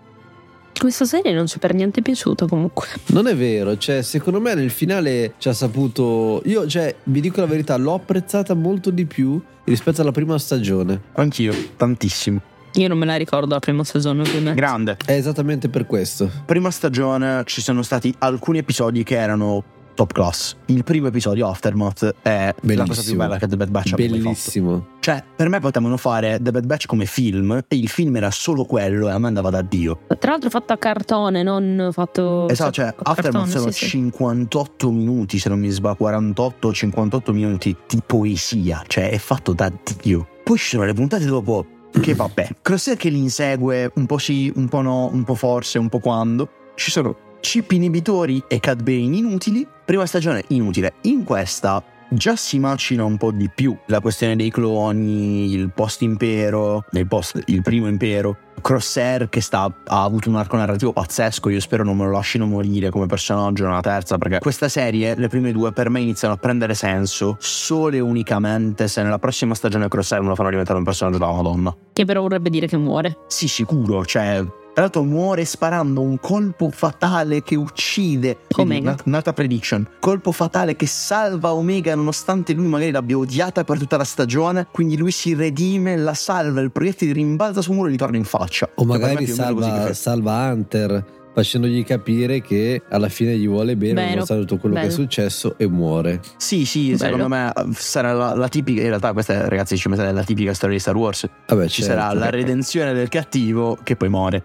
Questa 0.79 1.03
serie 1.03 1.33
non 1.33 1.45
ci 1.45 1.57
è 1.57 1.59
per 1.59 1.73
niente 1.73 2.01
piaciuta 2.01 2.47
comunque. 2.47 2.87
Non 3.07 3.27
è 3.27 3.35
vero, 3.35 3.77
cioè, 3.77 4.01
secondo 4.01 4.39
me 4.39 4.53
nel 4.53 4.69
finale 4.69 5.33
ci 5.37 5.49
ha 5.49 5.53
saputo. 5.53 6.41
Io, 6.45 6.65
cioè, 6.67 6.95
vi 7.03 7.19
dico 7.19 7.41
la 7.41 7.47
verità, 7.47 7.75
l'ho 7.75 7.95
apprezzata 7.95 8.53
molto 8.53 8.89
di 8.89 9.05
più 9.05 9.41
rispetto 9.65 10.01
alla 10.01 10.11
prima 10.11 10.37
stagione. 10.39 11.01
Anch'io, 11.15 11.53
tantissimo. 11.75 12.41
Io 12.73 12.87
non 12.87 12.97
me 12.97 13.05
la 13.05 13.17
ricordo 13.17 13.53
la 13.53 13.59
prima 13.59 13.83
stagione, 13.83 14.21
ovviamente. 14.21 14.53
Grande. 14.53 14.97
È 15.05 15.11
esattamente 15.11 15.67
per 15.67 15.85
questo. 15.85 16.31
Prima 16.45 16.71
stagione 16.71 17.43
ci 17.45 17.61
sono 17.61 17.81
stati 17.81 18.15
alcuni 18.19 18.59
episodi 18.59 19.03
che 19.03 19.17
erano 19.17 19.63
top 19.99 20.13
class. 20.13 20.55
Il 20.67 20.85
primo 20.85 21.07
episodio, 21.07 21.49
Aftermath, 21.49 22.15
è 22.21 22.53
la 22.53 22.53
cosa 22.53 22.62
più 22.62 22.85
Bellissimo. 22.88 23.17
bella 23.17 23.38
che 23.38 23.47
The 23.47 23.57
Bad 23.57 23.69
Batch 23.69 23.89
fatto. 23.89 24.01
Bellissimo. 24.01 24.88
Cioè, 25.01 25.23
per 25.35 25.49
me 25.49 25.59
potevano 25.59 25.97
fare 25.97 26.39
The 26.41 26.51
Bad 26.51 26.65
Batch 26.65 26.85
come 26.85 27.05
film 27.05 27.63
e 27.67 27.75
il 27.75 27.89
film 27.89 28.15
era 28.15 28.31
solo 28.31 28.63
quello 28.63 29.09
e 29.09 29.12
a 29.12 29.19
me 29.19 29.27
andava 29.27 29.49
da 29.49 29.62
Dio. 29.62 29.99
Tra 30.17 30.31
l'altro 30.31 30.49
fatto 30.49 30.71
a 30.71 30.77
cartone, 30.77 31.43
non 31.43 31.89
fatto... 31.91 32.47
Esatto, 32.47 32.71
cioè 32.71 32.95
Aftermath 32.95 33.49
sono 33.49 33.71
sì, 33.71 33.83
sì. 33.83 33.89
58 33.89 34.89
minuti, 34.89 35.38
se 35.38 35.49
non 35.49 35.59
mi 35.59 35.69
sbaglio, 35.69 35.95
48 35.97 36.71
58 36.71 37.33
minuti 37.33 37.75
di 37.85 38.01
poesia, 38.05 38.81
cioè 38.88 39.09
è 39.09 39.17
fatto 39.17 39.51
da 39.51 39.69
Dio. 40.01 40.27
Poi 40.45 40.57
ci 40.57 40.69
sono 40.69 40.85
le 40.85 40.93
puntate 40.93 41.25
dopo 41.25 41.65
che 41.99 42.13
vabbè, 42.13 42.55
Crosshair 42.62 42.95
che 42.95 43.09
li 43.09 43.19
insegue, 43.19 43.91
un 43.95 44.05
po' 44.05 44.17
sì, 44.17 44.49
un 44.55 44.69
po' 44.69 44.79
no, 44.79 45.09
un 45.12 45.25
po' 45.25 45.35
forse, 45.35 45.77
un 45.77 45.89
po' 45.89 45.99
quando. 45.99 46.49
Ci 46.75 46.89
sono 46.89 47.27
chip 47.39 47.71
inibitori 47.71 48.43
e 48.47 48.60
Cat 48.60 48.82
Bane 48.82 49.17
inutili. 49.17 49.67
Prima 49.86 50.06
stagione 50.06 50.43
inutile. 50.49 50.93
In 51.02 51.23
questa 51.23 51.84
già 52.12 52.36
si 52.36 52.58
macina 52.60 53.04
un 53.04 53.17
po' 53.17 53.32
di 53.32 53.49
più 53.54 53.78
la 53.86 53.99
questione 53.99 54.36
dei 54.36 54.49
cloni, 54.49 55.52
il 55.54 55.71
post 55.71 56.02
impero, 56.02 56.86
il 56.91 57.08
post, 57.08 57.41
il 57.45 57.62
primo 57.62 57.88
impero. 57.88 58.38
Crosshair 58.62 59.30
che 59.30 59.41
sta, 59.41 59.72
ha 59.88 60.04
avuto 60.04 60.30
un 60.30 60.36
arco 60.36 60.58
narrativo 60.58 60.93
pazzesco, 60.93 61.50
io 61.50 61.60
spero 61.60 61.84
non 61.84 61.98
me 61.98 62.06
lo 62.06 62.12
lasciano 62.12 62.45
morire 62.45 62.89
come 62.89 63.06
personaggio 63.06 63.65
nella 63.65 63.82
terza, 63.82 64.17
perché 64.17 64.39
questa 64.39 64.69
serie, 64.69 65.15
le 65.15 65.28
prime 65.28 65.52
due, 65.52 65.72
per 65.72 65.89
me 65.89 66.00
iniziano 66.00 66.34
a 66.34 66.38
prendere 66.38 66.74
senso 66.74 67.38
solo 67.39 67.95
e 67.95 68.00
unicamente 68.00 68.88
se 68.88 69.04
nella 69.04 69.19
prossima 69.19 69.54
stagione 69.54 69.88
Crosshair 69.88 70.22
me 70.22 70.30
lo 70.30 70.36
fanno 70.36 70.50
diventare 70.50 70.78
un 70.78 70.84
personaggio 70.84 71.17
della 71.17 71.32
Madonna. 71.32 71.76
Che 71.93 72.06
però 72.06 72.22
vorrebbe 72.22 72.50
dire 72.50 72.67
che 72.67 72.78
muore. 72.78 73.17
Sì, 73.28 73.48
sicuro, 73.48 74.06
cioè. 74.06 74.45
Tra 74.72 74.88
l'altro 74.88 75.04
muore 75.04 75.43
sparando 75.43 76.00
un 76.00 76.19
colpo 76.22 76.69
fatale 76.69 77.43
che 77.43 77.56
uccide 77.56 78.38
Omega. 78.56 78.91
Nat- 78.91 79.02
Nata 79.06 79.34
prediction. 79.34 79.86
Colpo 80.00 80.32
fatale 80.32 80.78
che 80.78 80.86
salva 80.86 81.54
Omega 81.54 81.95
nonostante 81.95 82.54
lui 82.54 82.67
magari 82.67 82.91
l'abbia 82.91 83.17
odiata 83.17 83.65
per 83.65 83.78
tutta 83.78 83.98
la 83.98 84.06
stagione. 84.06 84.67
Quindi 84.72 84.95
lui 84.95 85.12
si 85.12 85.34
redime, 85.34 85.98
la 85.98 86.13
salva, 86.13 86.62
il 86.62 86.72
proiettile 86.72 87.12
rimbalza 87.12 87.62
sul 87.62 87.76
muro 87.76 87.89
e 87.89 87.91
gli 87.91 87.98
torna 87.98 88.15
in 88.15 88.24
faccia. 88.24 88.48
O 88.75 88.85
magari 88.85 89.13
è 89.13 89.17
più 89.17 89.33
o 89.33 89.35
che 89.35 89.41
salva, 89.41 89.93
salva 89.93 90.51
Hunter 90.51 91.05
facendogli 91.31 91.85
capire 91.85 92.41
che 92.41 92.81
alla 92.89 93.07
fine 93.07 93.38
gli 93.38 93.47
vuole 93.47 93.77
bene, 93.77 93.93
Bello, 93.93 94.09
nonostante 94.09 94.45
tutto 94.45 94.59
quello 94.59 94.75
che 94.75 94.81
è 94.81 94.88
bello. 94.88 94.95
successo 94.95 95.55
e 95.57 95.67
muore. 95.67 96.19
Sì, 96.38 96.65
sì, 96.65 96.85
Bello. 96.88 96.97
secondo 96.97 97.27
me 97.29 97.49
eh, 97.55 97.65
sarà 97.73 98.12
la, 98.13 98.33
la 98.35 98.47
tipica. 98.49 98.81
In 98.81 98.88
realtà, 98.88 99.13
questa, 99.13 99.47
ragazzi, 99.47 99.77
ci 99.77 99.88
metterà 99.88 100.12
la 100.12 100.23
tipica 100.23 100.53
storia 100.53 100.75
di 100.75 100.81
Star 100.81 100.95
Wars. 100.97 101.27
Vabbè, 101.47 101.67
Ci 101.67 101.83
certo. 101.83 101.99
sarà 102.01 102.13
la 102.13 102.29
redenzione 102.29 102.93
del 102.93 103.07
cattivo 103.09 103.77
che 103.83 103.95
poi 103.95 104.09
muore. 104.09 104.43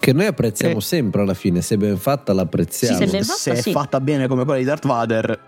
Che 0.00 0.12
noi 0.12 0.26
apprezziamo 0.26 0.80
Sì. 0.80 0.86
sempre 0.88 1.22
alla 1.22 1.34
fine, 1.34 1.60
se 1.60 1.76
ben 1.76 1.96
fatta 1.98 2.32
l'apprezziamo. 2.32 2.96
Sì, 2.98 3.04
se 3.06 3.10
ben 3.10 3.24
fatta, 3.24 3.38
Se 3.38 3.52
è 3.52 3.60
sì. 3.60 3.70
fatta 3.72 4.00
bene 4.00 4.26
come 4.28 4.44
quella 4.44 4.58
di 4.58 4.64
Darth 4.64 4.86
Vader, 4.86 5.38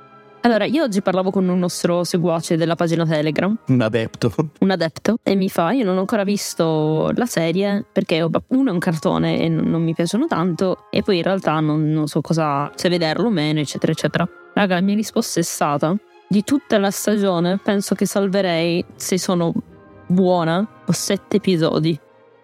Allora, 0.42 0.64
io 0.64 0.84
oggi 0.84 1.02
parlavo 1.02 1.30
con 1.30 1.46
un 1.46 1.58
nostro 1.58 2.02
seguace 2.02 2.56
della 2.56 2.74
pagina 2.74 3.04
Telegram, 3.04 3.54
Un 3.66 3.80
adepto. 3.82 4.32
un 4.60 4.70
adepto, 4.70 5.18
e 5.22 5.34
mi 5.34 5.50
fa: 5.50 5.72
Io 5.72 5.84
non 5.84 5.96
ho 5.98 6.00
ancora 6.00 6.24
visto 6.24 7.10
la 7.14 7.26
serie 7.26 7.84
perché 7.92 8.22
uno 8.22 8.70
è 8.70 8.72
un 8.72 8.78
cartone 8.78 9.38
e 9.38 9.48
non, 9.50 9.82
mi 9.82 9.92
piacciono 9.92 10.26
tanto, 10.26 10.86
e 10.90 11.02
poi 11.02 11.18
in 11.18 11.24
realtà 11.24 11.60
non, 11.60 11.90
non 11.90 12.06
so 12.06 12.22
cosa, 12.22 12.72
se 12.74 12.88
vederlo 12.88 13.26
o 13.26 13.30
meno, 13.30 13.60
eccetera, 13.60 13.92
eccetera. 13.92 14.26
Raga, 14.54 14.76
la 14.76 14.80
mia 14.80 14.94
risposta 14.94 15.40
è 15.40 15.42
stata: 15.42 15.94
Di 16.26 16.42
tutta 16.42 16.78
la 16.78 16.90
stagione, 16.90 17.58
penso 17.62 17.94
che 17.94 18.06
salverei, 18.06 18.82
se 18.96 19.18
sono 19.18 19.52
buona, 20.06 20.66
ho 20.86 20.92
sette 20.92 21.36
episodi. 21.36 21.98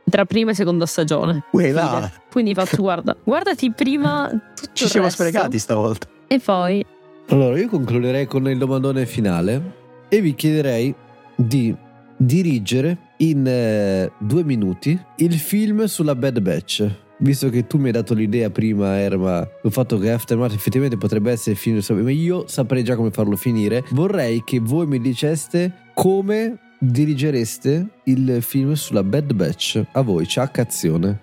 Tra 0.08 0.26
prima 0.26 0.50
e 0.50 0.54
seconda 0.54 0.84
stagione. 0.84 1.44
Fine. 1.50 2.12
Quindi 2.30 2.52
faccio, 2.52 2.82
guarda, 2.82 3.16
guardati 3.24 3.72
prima 3.72 4.28
tutto 4.28 4.70
Ci 4.74 4.86
siamo 4.86 5.06
resto, 5.06 5.22
sprecati 5.24 5.58
stavolta. 5.58 6.06
E 6.28 6.38
poi 6.38 6.84
Allora, 7.28 7.58
io 7.58 7.68
concluderei 7.68 8.26
con 8.26 8.48
il 8.48 8.56
domandone 8.58 9.04
finale 9.04 9.74
e 10.08 10.20
vi 10.20 10.34
chiederei 10.34 10.94
di 11.34 11.74
dirigere 12.16 12.96
in 13.18 13.44
eh, 13.46 14.10
due 14.18 14.44
minuti 14.44 14.98
il 15.16 15.34
film 15.34 15.84
sulla 15.84 16.14
Bad 16.14 16.40
Batch. 16.40 16.88
Visto 17.18 17.48
che 17.48 17.66
tu 17.66 17.78
mi 17.78 17.86
hai 17.86 17.92
dato 17.92 18.14
l'idea 18.14 18.50
prima, 18.50 18.98
Erma, 18.98 19.46
del 19.62 19.72
fatto 19.72 19.98
che 19.98 20.10
Aftermath 20.12 20.52
effettivamente 20.52 20.98
potrebbe 20.98 21.32
essere 21.32 21.52
il 21.52 21.56
film, 21.56 21.80
ma 22.02 22.10
io 22.10 22.46
saprei 22.46 22.84
già 22.84 22.94
come 22.94 23.10
farlo 23.10 23.36
finire. 23.36 23.82
Vorrei 23.90 24.42
che 24.44 24.60
voi 24.60 24.86
mi 24.86 25.00
diceste 25.00 25.72
come 25.94 26.58
dirigereste 26.78 27.86
il 28.04 28.38
film 28.42 28.74
sulla 28.74 29.02
Bad 29.02 29.32
Batch. 29.32 29.82
A 29.92 30.02
voi, 30.02 30.26
ciacca 30.26 30.62
azione. 30.62 31.20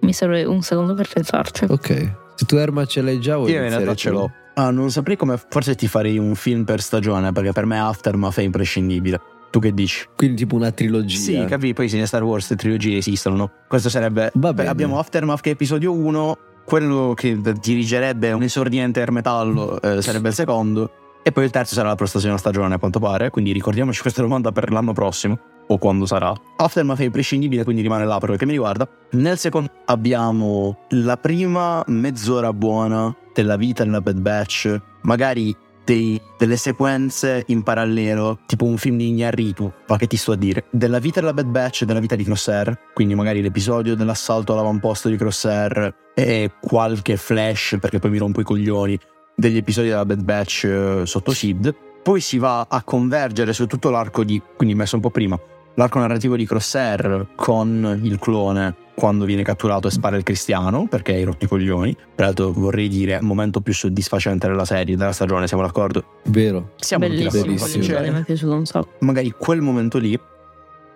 Mi 0.00 0.12
serve 0.12 0.44
un 0.44 0.62
secondo 0.62 0.94
per 0.94 1.08
pensarci. 1.12 1.66
Ok. 1.68 2.12
Se 2.36 2.44
tu 2.46 2.56
Erma 2.56 2.84
ce 2.86 3.02
l'hai 3.02 3.20
già, 3.20 3.36
vuoi 3.36 3.52
Io 3.52 3.62
in 3.62 3.68
realtà 3.68 3.94
ce 3.94 4.08
tu? 4.10 4.14
l'ho. 4.14 4.30
Ah, 4.58 4.70
non 4.70 4.90
saprei 4.90 5.16
come. 5.16 5.38
Forse 5.50 5.74
ti 5.74 5.86
farei 5.86 6.16
un 6.16 6.34
film 6.34 6.64
per 6.64 6.80
stagione, 6.80 7.30
perché 7.30 7.52
per 7.52 7.66
me 7.66 7.78
Aftermath 7.78 8.38
è 8.38 8.42
imprescindibile. 8.42 9.20
Tu 9.50 9.60
che 9.60 9.74
dici? 9.74 10.06
Quindi 10.16 10.36
tipo 10.36 10.56
una 10.56 10.70
trilogia. 10.70 11.18
Sì, 11.18 11.44
capi? 11.46 11.74
Poi 11.74 11.88
sì, 11.90 11.98
in 11.98 12.06
Star 12.06 12.22
Wars 12.22 12.48
le 12.50 12.56
trilogie 12.56 12.96
esistono. 12.96 13.36
no? 13.36 13.50
Questo 13.68 13.90
sarebbe. 13.90 14.30
Va 14.34 14.54
bene. 14.54 14.70
abbiamo 14.70 14.98
Aftermath 14.98 15.40
che 15.40 15.50
è 15.50 15.52
episodio 15.52 15.92
1. 15.92 16.38
Quello 16.64 17.12
che 17.14 17.38
dirigerebbe 17.60 18.32
un 18.32 18.42
esordiente 18.42 18.98
air 19.00 19.12
metallo 19.12 19.80
eh, 19.80 20.00
sarebbe 20.02 20.28
il 20.28 20.34
secondo. 20.34 20.90
E 21.22 21.32
poi 21.32 21.44
il 21.44 21.50
terzo 21.50 21.74
sarà 21.74 21.88
la 21.88 21.94
prossima 21.94 22.36
stagione, 22.38 22.74
a 22.74 22.78
quanto 22.78 22.98
pare. 22.98 23.30
Quindi 23.30 23.52
ricordiamoci 23.52 24.00
questa 24.00 24.22
domanda 24.22 24.52
per 24.52 24.72
l'anno 24.72 24.92
prossimo. 24.92 25.38
O 25.68 25.78
quando 25.78 26.06
sarà. 26.06 26.32
Aftermath 26.56 27.00
è 27.00 27.04
imprescindibile, 27.04 27.64
quindi 27.64 27.82
rimane 27.82 28.04
là 28.04 28.18
per 28.18 28.28
quel 28.28 28.38
che 28.38 28.46
mi 28.46 28.52
riguarda. 28.52 28.88
Nel 29.12 29.38
secondo 29.38 29.70
abbiamo 29.86 30.78
la 30.90 31.16
prima 31.16 31.82
mezz'ora 31.88 32.52
buona 32.52 33.14
della 33.34 33.56
vita 33.56 33.84
nella 33.84 34.00
Bad 34.00 34.20
Batch. 34.20 34.80
Magari 35.02 35.54
dei- 35.84 36.20
delle 36.36 36.56
sequenze 36.56 37.44
in 37.46 37.62
parallelo, 37.62 38.40
tipo 38.46 38.64
un 38.64 38.76
film 38.76 38.96
di 38.96 39.08
Ignarritu, 39.08 39.72
ma 39.86 39.96
che 39.96 40.06
ti 40.06 40.16
sto 40.16 40.32
a 40.32 40.36
dire? 40.36 40.64
Della 40.70 40.98
vita 40.98 41.20
della 41.20 41.32
Bad 41.32 41.46
Batch 41.46 41.82
e 41.82 41.86
della 41.86 42.00
vita 42.00 42.16
di 42.16 42.24
Crosshair, 42.24 42.76
quindi 42.92 43.14
magari 43.14 43.40
l'episodio 43.40 43.94
dell'assalto 43.94 44.52
all'avamposto 44.52 45.08
di 45.08 45.16
Crosshair 45.16 45.94
e 46.14 46.50
qualche 46.60 47.16
flash, 47.16 47.76
perché 47.80 48.00
poi 48.00 48.10
mi 48.10 48.18
rompo 48.18 48.40
i 48.40 48.44
coglioni, 48.44 48.98
degli 49.34 49.56
episodi 49.56 49.88
della 49.88 50.04
Bad 50.04 50.22
Batch 50.22 50.64
eh, 50.64 51.02
sotto 51.04 51.32
Sid. 51.32 51.74
Poi 52.02 52.20
si 52.20 52.38
va 52.38 52.66
a 52.68 52.82
convergere 52.82 53.52
su 53.52 53.66
tutto 53.66 53.90
l'arco 53.90 54.24
di, 54.24 54.40
quindi 54.56 54.74
messo 54.74 54.96
un 54.96 55.02
po' 55.02 55.10
prima, 55.10 55.38
l'arco 55.76 55.98
narrativo 55.98 56.36
di 56.36 56.44
Crosshair 56.44 57.28
con 57.34 57.98
il 58.02 58.18
clone 58.18 58.74
quando 58.94 59.26
viene 59.26 59.42
catturato 59.42 59.88
e 59.88 59.90
spara 59.90 60.16
il 60.16 60.22
cristiano 60.22 60.86
perché 60.88 61.12
hai 61.12 61.22
rotto 61.22 61.44
i 61.44 61.48
coglioni. 61.48 61.96
Peraltro 62.14 62.52
vorrei 62.52 62.88
dire 62.88 63.20
momento 63.20 63.60
più 63.60 63.74
soddisfacente 63.74 64.46
della 64.48 64.64
serie, 64.64 64.96
della 64.96 65.12
stagione, 65.12 65.46
siamo 65.46 65.62
d'accordo? 65.62 66.04
Vero. 66.24 66.72
Siamo 66.76 67.06
Bellissimo, 67.06 67.44
bellissimo. 67.44 67.84
Cioè, 67.84 68.10
mi 68.10 68.20
è 68.20 68.24
piaciuto 68.24 68.54
un 68.54 68.66
sacco. 68.66 68.88
magari 69.00 69.30
quel 69.36 69.60
momento 69.60 69.98
lì, 69.98 70.18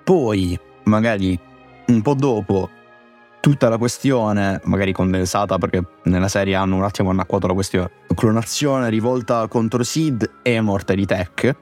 poi 0.03 0.59
magari 0.85 1.38
un 1.87 2.03
po' 2.03 2.14
dopo 2.14 2.71
tutta 3.40 3.69
la 3.69 3.77
questione, 3.77 4.61
magari 4.64 4.93
condensata 4.93 5.59
perché 5.59 5.83
nella 6.05 6.29
serie 6.29 6.55
hanno 6.55 6.77
un 6.77 6.85
attimo 6.85 7.11
annacquato 7.11 7.47
la 7.47 7.55
questione, 7.55 7.90
clonazione, 8.14 8.88
rivolta 8.88 9.47
contro 9.49 9.83
Sid 9.83 10.31
e 10.43 10.61
morte 10.61 10.95
di 10.95 11.05
Tech. 11.05 11.57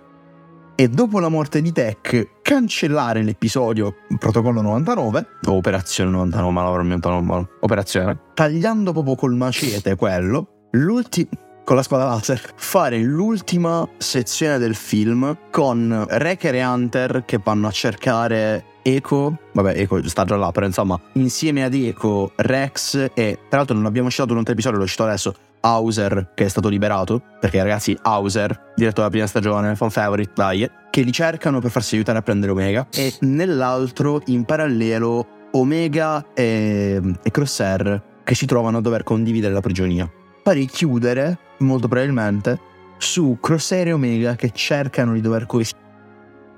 E 0.81 0.87
dopo 0.87 1.19
la 1.19 1.29
morte 1.29 1.61
di 1.61 1.73
Tech, 1.73 2.41
cancellare 2.41 3.25
l'episodio 3.25 3.97
Protocollo 4.17 4.61
99, 4.61 5.27
o 5.47 5.57
Operazione 5.57 6.11
99, 6.12 6.53
ma 6.53 6.62
la 6.62 6.69
99, 6.69 7.21
ma 7.21 7.49
operazione, 7.62 8.17
tagliando 8.33 8.93
proprio 8.93 9.17
col 9.17 9.35
macete 9.35 9.97
quello, 9.97 10.69
l'ultimo 10.71 11.31
con 11.64 11.75
la 11.75 11.83
spada 11.83 12.05
laser, 12.05 12.53
fare 12.55 12.97
l'ultima 13.03 13.88
sezione 13.97 14.59
del 14.59 14.77
film 14.77 15.37
con 15.51 16.07
Wrecker 16.09 16.55
e 16.55 16.64
Hunter 16.64 17.25
che 17.27 17.41
vanno 17.43 17.67
a 17.67 17.73
cercare 17.73 18.64
Echo, 18.96 19.38
vabbè 19.53 19.79
Echo 19.79 20.07
sta 20.09 20.24
già 20.24 20.37
là, 20.37 20.51
però 20.51 20.64
insomma, 20.64 20.98
insieme 21.12 21.62
ad 21.62 21.74
Echo, 21.74 22.33
Rex 22.37 23.11
e 23.14 23.38
tra 23.48 23.59
l'altro 23.59 23.77
non 23.77 23.85
abbiamo 23.85 24.09
citato 24.09 24.29
durante 24.29 24.51
l'episodio, 24.51 24.79
lo 24.79 24.87
cito 24.87 25.05
adesso, 25.05 25.35
Hauser 25.61 26.31
che 26.35 26.46
è 26.46 26.48
stato 26.48 26.68
liberato, 26.68 27.20
perché 27.38 27.62
ragazzi 27.62 27.96
Hauser, 28.01 28.72
diretto 28.74 28.96
della 28.96 29.11
prima 29.11 29.27
stagione, 29.27 29.77
fan 29.77 29.90
favorite, 29.90 30.33
dai, 30.35 30.70
che 30.90 31.03
li 31.03 31.12
cercano 31.12 31.61
per 31.61 31.70
farsi 31.70 31.96
aiutare 31.96 32.18
a 32.18 32.22
prendere 32.22 32.53
Omega 32.53 32.87
e 32.94 33.14
nell'altro 33.20 34.22
in 34.27 34.44
parallelo 34.44 35.27
Omega 35.53 36.24
e, 36.33 37.01
e 37.22 37.31
Crosshair 37.31 38.03
che 38.24 38.35
si 38.35 38.46
trovano 38.46 38.79
a 38.79 38.81
dover 38.81 39.03
condividere 39.03 39.53
la 39.53 39.61
prigionia. 39.61 40.11
Pare 40.42 40.64
chiudere, 40.64 41.38
molto 41.59 41.88
probabilmente, 41.88 42.59
su 42.96 43.37
Crosshair 43.40 43.88
e 43.88 43.92
Omega 43.92 44.35
che 44.35 44.51
cercano 44.55 45.12
di 45.12 45.20
dover 45.20 45.44
coesistere. 45.44 45.88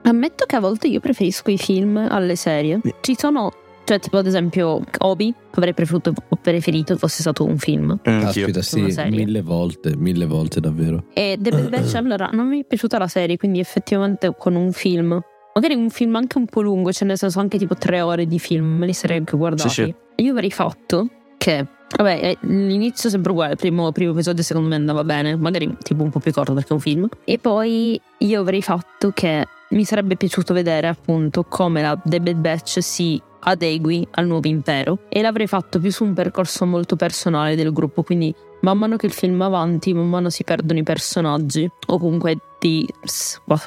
Ammetto 0.02 0.44
che 0.46 0.56
a 0.56 0.60
volte 0.60 0.88
io 0.88 1.00
preferisco 1.00 1.50
i 1.50 1.58
film 1.58 1.96
alle 1.96 2.36
serie. 2.36 2.80
Ci 3.00 3.14
sono, 3.16 3.52
cioè 3.84 3.98
tipo 3.98 4.18
ad 4.18 4.26
esempio 4.26 4.82
Obi, 4.98 5.32
avrei 5.52 5.74
preferito, 5.74 6.12
preferito 6.40 6.96
fosse 6.96 7.20
stato 7.20 7.44
un 7.44 7.58
film. 7.58 7.98
Aspetta, 8.02 8.50
Una 8.50 8.62
sì, 8.62 8.80
mille 9.10 9.42
volte, 9.42 9.96
mille 9.96 10.26
volte 10.26 10.60
davvero. 10.60 11.04
E 11.12 11.36
The 11.38 11.50
Bad 11.50 11.68
Batch 11.68 11.94
allora 11.96 12.30
non 12.32 12.48
mi 12.48 12.60
è 12.60 12.64
piaciuta 12.64 12.98
la 12.98 13.08
serie, 13.08 13.36
quindi 13.36 13.60
effettivamente 13.60 14.34
con 14.36 14.54
un 14.54 14.72
film. 14.72 15.20
Magari 15.52 15.74
un 15.74 15.90
film 15.90 16.14
anche 16.14 16.38
un 16.38 16.46
po' 16.46 16.62
lungo, 16.62 16.92
cioè 16.92 17.06
nel 17.06 17.18
senso 17.18 17.40
anche 17.40 17.58
tipo 17.58 17.74
tre 17.74 18.00
ore 18.00 18.26
di 18.26 18.38
film, 18.38 18.78
me 18.78 18.86
li 18.86 18.92
sarei 18.92 19.18
anche 19.18 19.36
guardati. 19.36 19.68
Sì, 19.68 19.82
sì. 19.84 19.94
Io 20.22 20.32
avrei 20.32 20.50
fatto 20.50 21.08
che, 21.40 21.66
vabbè, 21.96 22.20
eh, 22.22 22.38
l'inizio 22.42 23.08
sempre 23.08 23.32
uguale, 23.32 23.52
il 23.52 23.56
primo, 23.56 23.90
primo 23.92 24.12
episodio 24.12 24.42
secondo 24.42 24.68
me 24.68 24.74
andava 24.74 25.04
bene, 25.04 25.36
magari 25.36 25.74
tipo 25.82 26.02
un 26.02 26.10
po' 26.10 26.20
più 26.20 26.32
corto 26.32 26.52
perché 26.52 26.68
è 26.68 26.72
un 26.74 26.80
film. 26.80 27.08
E 27.24 27.38
poi 27.38 27.98
io 28.18 28.40
avrei 28.40 28.60
fatto 28.60 29.10
che 29.14 29.46
mi 29.70 29.84
sarebbe 29.84 30.16
piaciuto 30.16 30.52
vedere 30.52 30.86
appunto 30.88 31.44
come 31.44 31.80
la 31.80 31.98
The 32.04 32.20
Bad 32.20 32.36
Batch 32.36 32.82
si 32.82 33.20
adegui 33.42 34.06
al 34.10 34.26
nuovo 34.26 34.48
impero 34.48 34.98
e 35.08 35.22
l'avrei 35.22 35.46
fatto 35.46 35.80
più 35.80 35.90
su 35.90 36.04
un 36.04 36.12
percorso 36.12 36.66
molto 36.66 36.94
personale 36.94 37.56
del 37.56 37.72
gruppo, 37.72 38.02
quindi 38.02 38.34
man 38.60 38.76
mano 38.76 38.96
che 38.96 39.06
il 39.06 39.12
film 39.12 39.38
va 39.38 39.46
avanti, 39.46 39.94
man 39.94 40.10
mano 40.10 40.28
si 40.28 40.44
perdono 40.44 40.78
i 40.78 40.82
personaggi 40.82 41.66
o 41.86 41.98
comunque 41.98 42.36
di... 42.60 42.86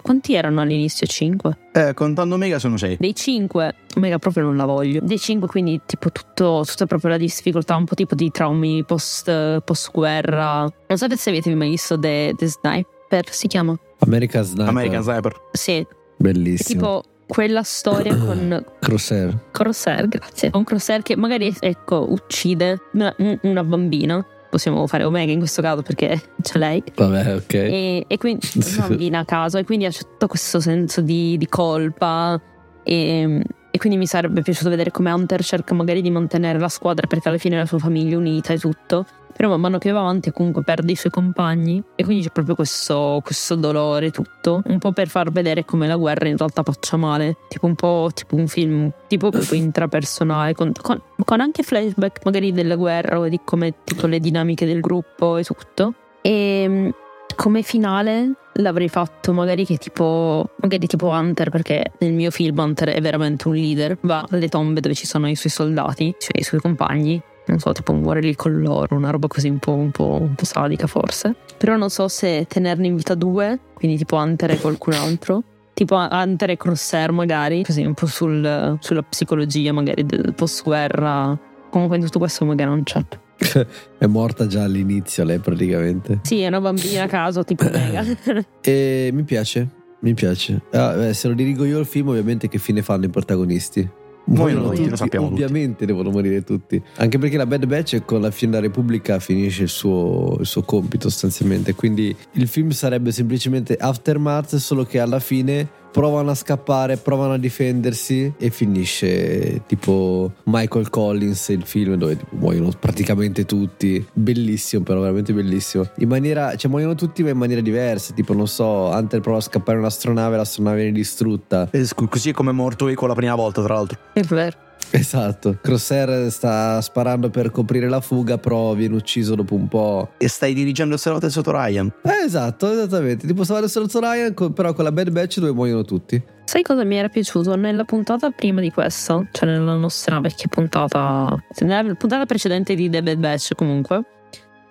quanti 0.02 0.36
erano 0.36 0.62
all'inizio? 0.62 1.06
5? 1.06 1.58
Eh, 1.74 1.94
contando 1.94 2.36
Omega 2.36 2.60
sono 2.60 2.78
6. 2.78 2.98
Dei 3.00 3.16
5, 3.16 3.76
Omega 3.96 4.20
proprio 4.20 4.44
non 4.44 4.56
la 4.56 4.66
voglio. 4.66 5.02
Dei 5.04 5.20
5, 5.20 5.48
quindi 5.48 5.82
tipo 5.86 6.12
tutto, 6.12 6.64
tutta 6.66 6.86
proprio 6.86 7.10
la 7.12 7.18
difficoltà, 7.18 7.76
un 7.76 7.86
po' 7.86 7.96
tipo 7.96 8.16
di 8.16 8.30
traumi 8.32 8.84
post, 8.86 9.60
post 9.62 9.92
guerra. 9.92 10.60
Non 10.62 10.98
so 10.98 11.08
se 11.16 11.30
avete 11.30 11.54
mai 11.56 11.70
visto 11.70 12.00
The, 12.00 12.34
The 12.38 12.48
Sniper, 12.48 13.32
si 13.32 13.48
chiama? 13.48 13.78
American 14.00 14.44
Sniper. 14.44 14.68
American 14.68 15.02
Sniper. 15.02 15.34
Sì, 15.52 15.72
è 15.78 15.88
Bellissimo. 16.18 16.80
tipo 16.80 17.04
quella 17.26 17.64
storia 17.64 18.16
con 18.16 18.64
Crosshair. 18.80 19.46
Crosshair, 19.52 20.08
grazie. 20.08 20.52
Un 20.54 20.64
Crosshair 20.64 21.02
che 21.02 21.16
magari, 21.16 21.54
ecco, 21.60 22.06
uccide 22.10 22.80
una, 22.94 23.16
una 23.42 23.64
bambina. 23.64 24.24
Possiamo 24.54 24.86
fare 24.86 25.04
Omega 25.04 25.32
in 25.32 25.40
questo 25.40 25.64
caso 25.64 25.82
perché 25.82 26.22
c'è 26.40 26.60
lei. 26.60 26.84
Vabbè, 26.94 27.38
ok. 27.38 27.54
E, 27.56 28.06
e 28.08 28.18
quindi 28.20 28.48
bambina 28.78 29.20
a 29.20 29.26
caso 29.26 29.58
e 29.58 29.64
quindi 29.64 29.86
ha 29.86 29.92
tutto 29.92 30.28
questo 30.28 30.60
senso 30.60 31.02
di, 31.02 31.38
di 31.40 31.48
colpa 31.48 32.40
e, 32.84 33.42
e 33.72 33.78
quindi 33.80 33.98
mi 33.98 34.06
sarebbe 34.06 34.44
piaciuto 34.44 34.70
vedere 34.70 34.92
come 34.92 35.12
Hunter 35.12 35.44
cerca 35.44 35.74
magari 35.74 36.04
di 36.04 36.12
mantenere 36.12 36.60
la 36.60 36.70
squadra 36.70 37.08
perché 37.08 37.30
alla 37.30 37.40
fine 37.40 37.56
è 37.56 37.58
la 37.58 37.66
sua 37.66 37.80
famiglia 37.80 38.16
unita 38.16 38.54
e 38.54 38.60
tutto 38.60 39.08
però 39.36 39.50
man 39.50 39.62
mano 39.62 39.78
che 39.78 39.92
va 39.92 40.00
avanti 40.00 40.32
comunque 40.32 40.64
perde 40.64 40.92
i 40.92 40.96
suoi 40.96 41.12
compagni. 41.12 41.84
E 41.96 42.04
quindi 42.04 42.24
c'è 42.24 42.32
proprio 42.32 42.56
questo, 42.56 43.22
questo 43.24 43.56
dolore 43.56 44.12
tutto. 44.12 44.62
Un 44.66 44.80
po' 44.80 44.92
per 44.92 45.08
far 45.08 45.32
vedere 45.32 45.66
come 45.66 45.88
la 45.88 45.96
guerra 45.96 46.28
in 46.28 46.38
realtà 46.38 46.64
faccia 46.64 46.98
male. 46.98 47.38
Tipo 47.50 47.66
un 47.66 47.76
po' 47.76 48.10
tipo 48.14 48.36
un 48.36 48.48
film 48.48 48.92
tipo 49.08 49.30
proprio 49.30 49.58
intrapersonale 49.60 50.54
con, 50.54 50.72
con, 50.80 51.02
con 51.24 51.40
anche 51.42 51.64
flashback 51.64 52.22
magari 52.24 52.52
della 52.52 52.76
guerra 52.76 53.20
o 53.20 53.28
di 53.28 53.40
come 53.44 53.74
tipo 53.84 54.08
le 54.08 54.20
dinamiche 54.20 54.66
del 54.66 54.80
gruppo 54.80 55.38
e 55.38 55.44
tutto. 55.44 55.94
E 56.22 56.94
come 57.36 57.64
finale 57.64 58.34
l'avrei 58.58 58.90
fatto 58.90 59.34
magari 59.34 59.66
che 59.66 59.78
tipo 59.78 60.52
magari 60.58 60.86
tipo 60.86 61.08
Hunter 61.08 61.50
perché 61.50 61.94
nel 62.00 62.14
mio 62.14 62.30
film 62.30 62.60
Hunter 62.60 62.90
è 62.90 63.02
veramente 63.02 63.48
un 63.48 63.56
leader. 63.56 63.98
Va 64.02 64.26
alle 64.30 64.50
tombe 64.50 64.80
dove 64.80 64.94
ci 64.94 65.08
sono 65.08 65.28
i 65.28 65.36
suoi 65.36 65.52
soldati 65.52 66.16
cioè 66.20 66.40
i 66.40 66.44
suoi 66.44 66.60
compagni 66.60 67.22
non 67.46 67.60
so, 67.60 67.72
tipo 67.72 67.94
muore 67.94 68.22
lì 68.22 68.36
con 68.36 68.60
loro, 68.62 68.96
una 68.96 69.10
roba 69.10 69.28
così 69.28 69.50
un 69.50 69.60
po', 69.60 69.74
un 69.74 69.92
po', 69.92 70.18
un 70.22 70.36
po' 70.36 70.46
sadica 70.46 70.88
forse. 70.88 71.36
Però 71.58 71.76
non 71.76 71.90
so 71.90 72.08
se 72.08 72.46
tenerne 72.48 72.88
in 72.88 72.96
vita 72.96 73.16
due, 73.16 73.60
quindi 73.74 73.98
tipo 73.98 74.16
Hunter 74.16 74.52
e 74.52 74.60
qualcun 74.60 74.94
altro. 74.94 75.44
Tipo 75.74 75.96
Hunter 75.96 76.52
e 76.52 76.58
Crosshair 76.58 77.12
magari, 77.12 77.64
così 77.64 77.84
un 77.84 77.96
po' 77.96 78.06
sul, 78.06 78.78
sulla 78.80 79.02
psicologia 79.02 79.74
magari 79.74 80.06
del 80.06 80.34
post-guerra. 80.36 81.38
Comunque 81.70 81.98
in 81.98 82.04
tutto 82.04 82.20
questo 82.20 82.46
magari 82.46 82.70
non 82.70 82.84
c'è. 82.84 83.04
è 83.98 84.06
morta 84.06 84.48
già 84.48 84.64
all'inizio 84.64 85.24
lei 85.24 85.40
praticamente. 85.40 86.20
Sì, 86.24 86.42
è 86.42 86.48
una 86.48 86.62
bambina 86.62 87.04
a 87.04 87.08
caso, 87.08 87.44
tipo 87.44 87.68
mega. 87.70 88.04
e 88.62 89.10
mi 89.12 89.24
piace, 89.24 89.68
mi 90.02 90.14
piace. 90.14 90.62
Ah, 90.72 90.94
beh, 90.94 91.14
se 91.14 91.28
lo 91.28 91.34
dirigo 91.34 91.66
io 91.66 91.80
il 91.80 91.86
film, 91.86 92.10
ovviamente 92.10 92.48
che 92.48 92.60
fine 92.60 92.82
fanno 92.82 93.06
i 93.06 93.10
protagonisti? 93.10 93.90
Muoiono 94.26 94.70
tutti, 94.70 94.90
lo 94.90 94.96
sappiamo 94.96 95.28
Ovviamente 95.28 95.72
tutti. 95.80 95.86
devono 95.86 96.10
morire 96.10 96.44
tutti. 96.44 96.82
Anche 96.98 97.18
perché 97.18 97.38
la 97.38 97.46
Bad 97.46 97.66
Batch 97.66 98.06
con 98.06 98.22
la 98.22 98.32
fine 98.32 98.52
della 98.52 98.64
Repubblica 98.64 99.20
finisce 99.20 99.64
il 99.64 99.70
suo, 99.70 100.38
il 100.40 100.46
suo 100.46 100.64
compito 100.64 101.10
sostanzialmente. 101.10 101.76
Quindi 101.76 102.16
il 102.34 102.48
film 102.48 102.70
sarebbe 102.70 103.12
semplicemente 103.12 103.76
Aftermath, 103.76 104.56
solo 104.56 104.86
che 104.86 105.00
alla 105.00 105.20
fine 105.20 105.82
provano 105.94 106.32
a 106.32 106.36
scappare, 106.36 106.98
provano 106.98 107.34
a 107.34 107.38
difendersi 107.38 108.34
e 108.38 108.50
finisce 108.50 109.62
tipo 109.68 110.34
Michael 110.46 110.90
Collins, 110.90 111.50
il 111.50 111.64
film 111.64 111.94
dove 111.96 112.18
tipo, 112.18 112.36
muoiono 112.36 112.72
praticamente 112.78 113.46
tutti. 113.46 114.06
Bellissimo, 114.12 114.84
però 114.84 115.02
veramente 115.02 115.32
bellissimo. 115.34 115.88
In 115.98 116.10
maniera, 116.10 116.56
cioè 116.56 116.70
muoiono 116.70 116.96
tutti 116.96 117.22
ma 117.22 117.30
in 117.30 117.38
maniera 117.38 117.62
diversa. 117.62 118.14
Tipo, 118.14 118.34
non 118.34 118.48
so, 118.48 118.66
Hunter 118.66 119.22
prova 119.22 119.38
a 119.38 119.42
scappare 119.42 119.78
un'astronave, 119.78 120.36
l'astronave 120.36 120.78
viene 120.78 120.92
distrutta. 120.92 121.70
Eh, 121.72 121.88
così 122.10 122.30
è 122.30 122.34
come 122.34 122.50
è 122.50 122.54
morto 122.54 122.88
Eco 122.88 123.06
la 123.06 123.14
prima 123.14 123.36
volta, 123.36 123.62
tra 123.62 123.76
l'altro. 123.76 124.00
È 124.14 124.22
vero. 124.22 124.72
Esatto, 124.92 125.58
Crosshair 125.62 126.30
sta 126.32 126.80
sparando 126.82 127.30
per 127.30 127.52
coprire 127.52 127.90
la 127.90 128.02
fuga, 128.02 128.38
però 128.38 128.74
viene 128.74 128.96
ucciso 128.96 129.36
dopo 129.36 129.56
un 129.56 129.68
po'. 129.68 130.12
E 130.18 130.28
stai 130.28 130.54
dirigendo 130.54 130.94
il 130.94 131.00
salotto 131.00 131.30
sotto 131.30 131.52
Ryan. 131.52 131.92
Eh, 132.04 132.26
esatto, 132.26 132.72
esattamente. 132.72 133.26
Tipo 133.26 133.44
stava 133.44 133.68
sotto 133.68 134.00
Ryan, 134.00 134.34
però 134.54 134.74
con 134.74 134.84
la 134.84 134.92
Bad 134.92 135.10
Batch 135.10 135.40
dove 135.40 135.52
muoiono 135.52 135.84
tutti. 135.84 136.22
Sai 136.46 136.62
cosa 136.62 136.84
mi 136.84 136.96
era 136.96 137.08
piaciuto? 137.08 137.56
Nella 137.56 137.86
puntata 137.86 138.30
prima 138.30 138.62
di 138.62 138.70
questa, 138.72 139.26
cioè 139.32 139.50
nella 139.50 139.76
nostra 139.76 140.20
vecchia 140.20 140.48
puntata, 140.50 141.36
nella 141.60 141.96
puntata 141.96 142.26
precedente 142.26 142.76
di 142.76 142.90
The 142.90 143.02
Bad 143.02 143.18
Batch 143.18 143.56
comunque, 143.56 144.04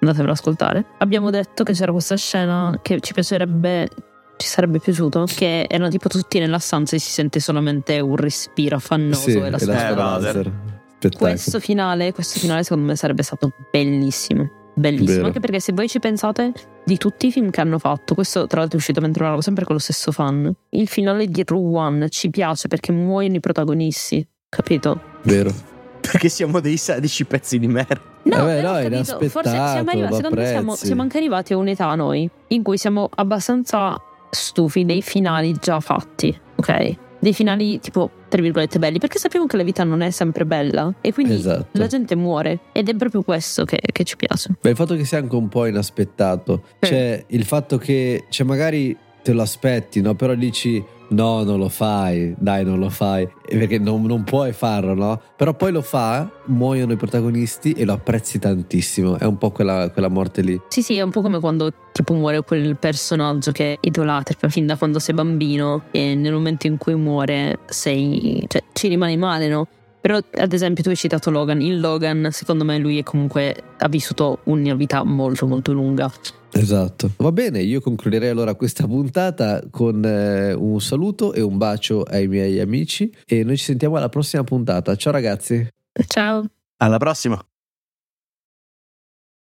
andatevela 0.00 0.32
ad 0.32 0.38
ascoltare, 0.38 0.84
abbiamo 0.98 1.30
detto 1.30 1.64
che 1.64 1.72
c'era 1.72 1.92
questa 1.92 2.16
scena 2.16 2.78
che 2.82 3.00
ci 3.00 3.12
piacerebbe 3.12 3.88
ci 4.36 4.46
sarebbe 4.46 4.78
piaciuto 4.78 5.24
che 5.26 5.66
erano 5.68 5.90
tipo 5.90 6.08
tutti 6.08 6.38
nella 6.38 6.58
stanza 6.58 6.96
e 6.96 6.98
si 6.98 7.10
sente 7.10 7.40
solamente 7.40 8.00
un 8.00 8.16
respiro 8.16 8.76
affannoso 8.76 9.30
sì, 9.30 9.36
e 9.36 9.50
la 9.50 9.58
laser. 9.58 10.52
questo 11.16 11.60
finale, 11.60 12.12
questo 12.12 12.38
finale 12.38 12.62
secondo 12.62 12.86
me 12.86 12.96
sarebbe 12.96 13.22
stato 13.22 13.52
bellissimo. 13.70 14.60
Bellissimo, 14.74 15.12
Vero. 15.12 15.26
anche 15.26 15.40
perché 15.40 15.60
se 15.60 15.72
voi 15.72 15.86
ci 15.86 15.98
pensate 15.98 16.52
di 16.84 16.96
tutti 16.96 17.26
i 17.26 17.32
film 17.32 17.50
che 17.50 17.60
hanno 17.60 17.78
fatto, 17.78 18.14
questo 18.14 18.46
tra 18.46 18.60
l'altro 18.60 18.78
è 18.78 18.80
uscito 18.80 19.00
mentre 19.00 19.20
lavoravo 19.20 19.42
sempre 19.42 19.64
con 19.64 19.74
lo 19.74 19.80
stesso 19.80 20.12
fan, 20.12 20.50
il 20.70 20.88
finale 20.88 21.26
di 21.26 21.42
Rogue 21.46 21.78
One 21.78 22.08
ci 22.08 22.30
piace 22.30 22.68
perché 22.68 22.90
muoiono 22.90 23.36
i 23.36 23.40
protagonisti, 23.40 24.26
capito? 24.48 25.00
Vero. 25.22 25.52
Perché 26.00 26.28
siamo 26.28 26.60
dei 26.60 26.78
sadici 26.78 27.24
pezzi 27.26 27.58
di 27.58 27.68
merda. 27.68 28.00
No, 28.24 28.36
Eh 28.36 28.38
beh, 28.38 28.54
però, 28.54 28.72
no, 28.72 28.78
è 28.78 28.90
capito, 28.90 29.28
forse 29.28 29.50
siamo 29.50 29.90
arrivati, 29.90 30.14
secondo 30.14 30.40
me 30.40 30.46
siamo, 30.46 30.74
siamo 30.74 31.02
anche 31.02 31.16
arrivati 31.18 31.52
a 31.52 31.56
un'età 31.56 31.94
noi 31.94 32.28
in 32.48 32.62
cui 32.62 32.78
siamo 32.78 33.08
abbastanza 33.14 34.00
stufi 34.34 34.84
dei 34.86 35.02
finali 35.02 35.54
già 35.60 35.78
fatti, 35.80 36.34
ok? 36.56 36.96
Dei 37.20 37.34
finali 37.34 37.78
tipo, 37.78 38.10
tra 38.28 38.40
virgolette, 38.42 38.78
belli, 38.78 38.98
perché 38.98 39.18
sappiamo 39.18 39.46
che 39.46 39.56
la 39.56 39.62
vita 39.62 39.84
non 39.84 40.00
è 40.00 40.10
sempre 40.10 40.44
bella 40.46 40.92
e 41.00 41.12
quindi 41.12 41.34
Esatto. 41.34 41.66
la 41.72 41.86
gente 41.86 42.16
muore 42.16 42.60
ed 42.72 42.88
è 42.88 42.94
proprio 42.96 43.22
questo 43.22 43.64
che, 43.64 43.78
che 43.92 44.02
ci 44.04 44.16
piace. 44.16 44.54
Beh, 44.60 44.70
il 44.70 44.76
fatto 44.76 44.96
che 44.96 45.04
sia 45.04 45.18
anche 45.18 45.36
un 45.36 45.48
po' 45.48 45.66
inaspettato, 45.66 46.62
Sì. 46.80 46.88
cioè 46.88 47.24
il 47.28 47.44
fatto 47.44 47.78
che, 47.78 48.24
cioè 48.30 48.44
magari 48.46 48.96
te 49.22 49.32
lo 49.32 49.42
aspetti, 49.42 50.00
no? 50.00 50.14
Però 50.14 50.34
dici 50.34 50.82
no, 51.12 51.42
non 51.44 51.58
lo 51.58 51.68
fai, 51.68 52.34
dai, 52.38 52.64
non 52.64 52.78
lo 52.78 52.88
fai, 52.90 53.28
E 53.46 53.56
perché 53.56 53.78
non, 53.78 54.02
non 54.02 54.24
puoi 54.24 54.52
farlo, 54.52 54.94
no? 54.94 55.20
Però 55.36 55.54
poi 55.54 55.72
lo 55.72 55.82
fa, 55.82 56.28
muoiono 56.46 56.92
i 56.92 56.96
protagonisti 56.96 57.72
e 57.72 57.84
lo 57.84 57.92
apprezzi 57.92 58.38
tantissimo, 58.38 59.18
è 59.18 59.24
un 59.24 59.38
po' 59.38 59.50
quella, 59.50 59.90
quella 59.90 60.08
morte 60.08 60.42
lì. 60.42 60.60
Sì, 60.68 60.82
sì, 60.82 60.96
è 60.96 61.02
un 61.02 61.10
po' 61.10 61.20
come 61.20 61.40
quando 61.40 61.72
tipo 61.92 62.14
muore 62.14 62.42
quel 62.42 62.76
personaggio 62.76 63.52
che 63.52 63.78
idolatri 63.80 64.36
fin 64.48 64.66
da 64.66 64.76
quando 64.76 64.98
sei 64.98 65.14
bambino 65.14 65.84
e 65.90 66.14
nel 66.14 66.32
momento 66.32 66.66
in 66.66 66.78
cui 66.78 66.94
muore 66.94 67.60
sei, 67.66 68.44
cioè 68.48 68.62
ci 68.72 68.88
rimani 68.88 69.16
male, 69.16 69.48
no? 69.48 69.66
Però 70.02 70.18
ad 70.34 70.52
esempio 70.52 70.82
tu 70.82 70.88
hai 70.88 70.96
citato 70.96 71.30
Logan, 71.30 71.60
in 71.60 71.78
Logan 71.78 72.28
secondo 72.32 72.64
me 72.64 72.76
lui 72.78 72.98
è 72.98 73.04
comunque 73.04 73.54
ha 73.78 73.88
vissuto 73.88 74.40
una 74.44 74.74
vita 74.74 75.04
molto 75.04 75.46
molto 75.46 75.72
lunga. 75.72 76.12
Esatto. 76.50 77.12
Va 77.18 77.30
bene, 77.30 77.62
io 77.62 77.80
concluderei 77.80 78.28
allora 78.28 78.54
questa 78.56 78.84
puntata 78.86 79.62
con 79.70 80.04
eh, 80.04 80.52
un 80.52 80.80
saluto 80.80 81.32
e 81.32 81.40
un 81.40 81.56
bacio 81.56 82.02
ai 82.02 82.26
miei 82.26 82.58
amici 82.58 83.14
e 83.24 83.44
noi 83.44 83.56
ci 83.56 83.64
sentiamo 83.64 83.96
alla 83.96 84.08
prossima 84.08 84.42
puntata. 84.42 84.96
Ciao 84.96 85.12
ragazzi. 85.12 85.66
Ciao! 86.08 86.44
Alla 86.78 86.98
prossima. 86.98 87.40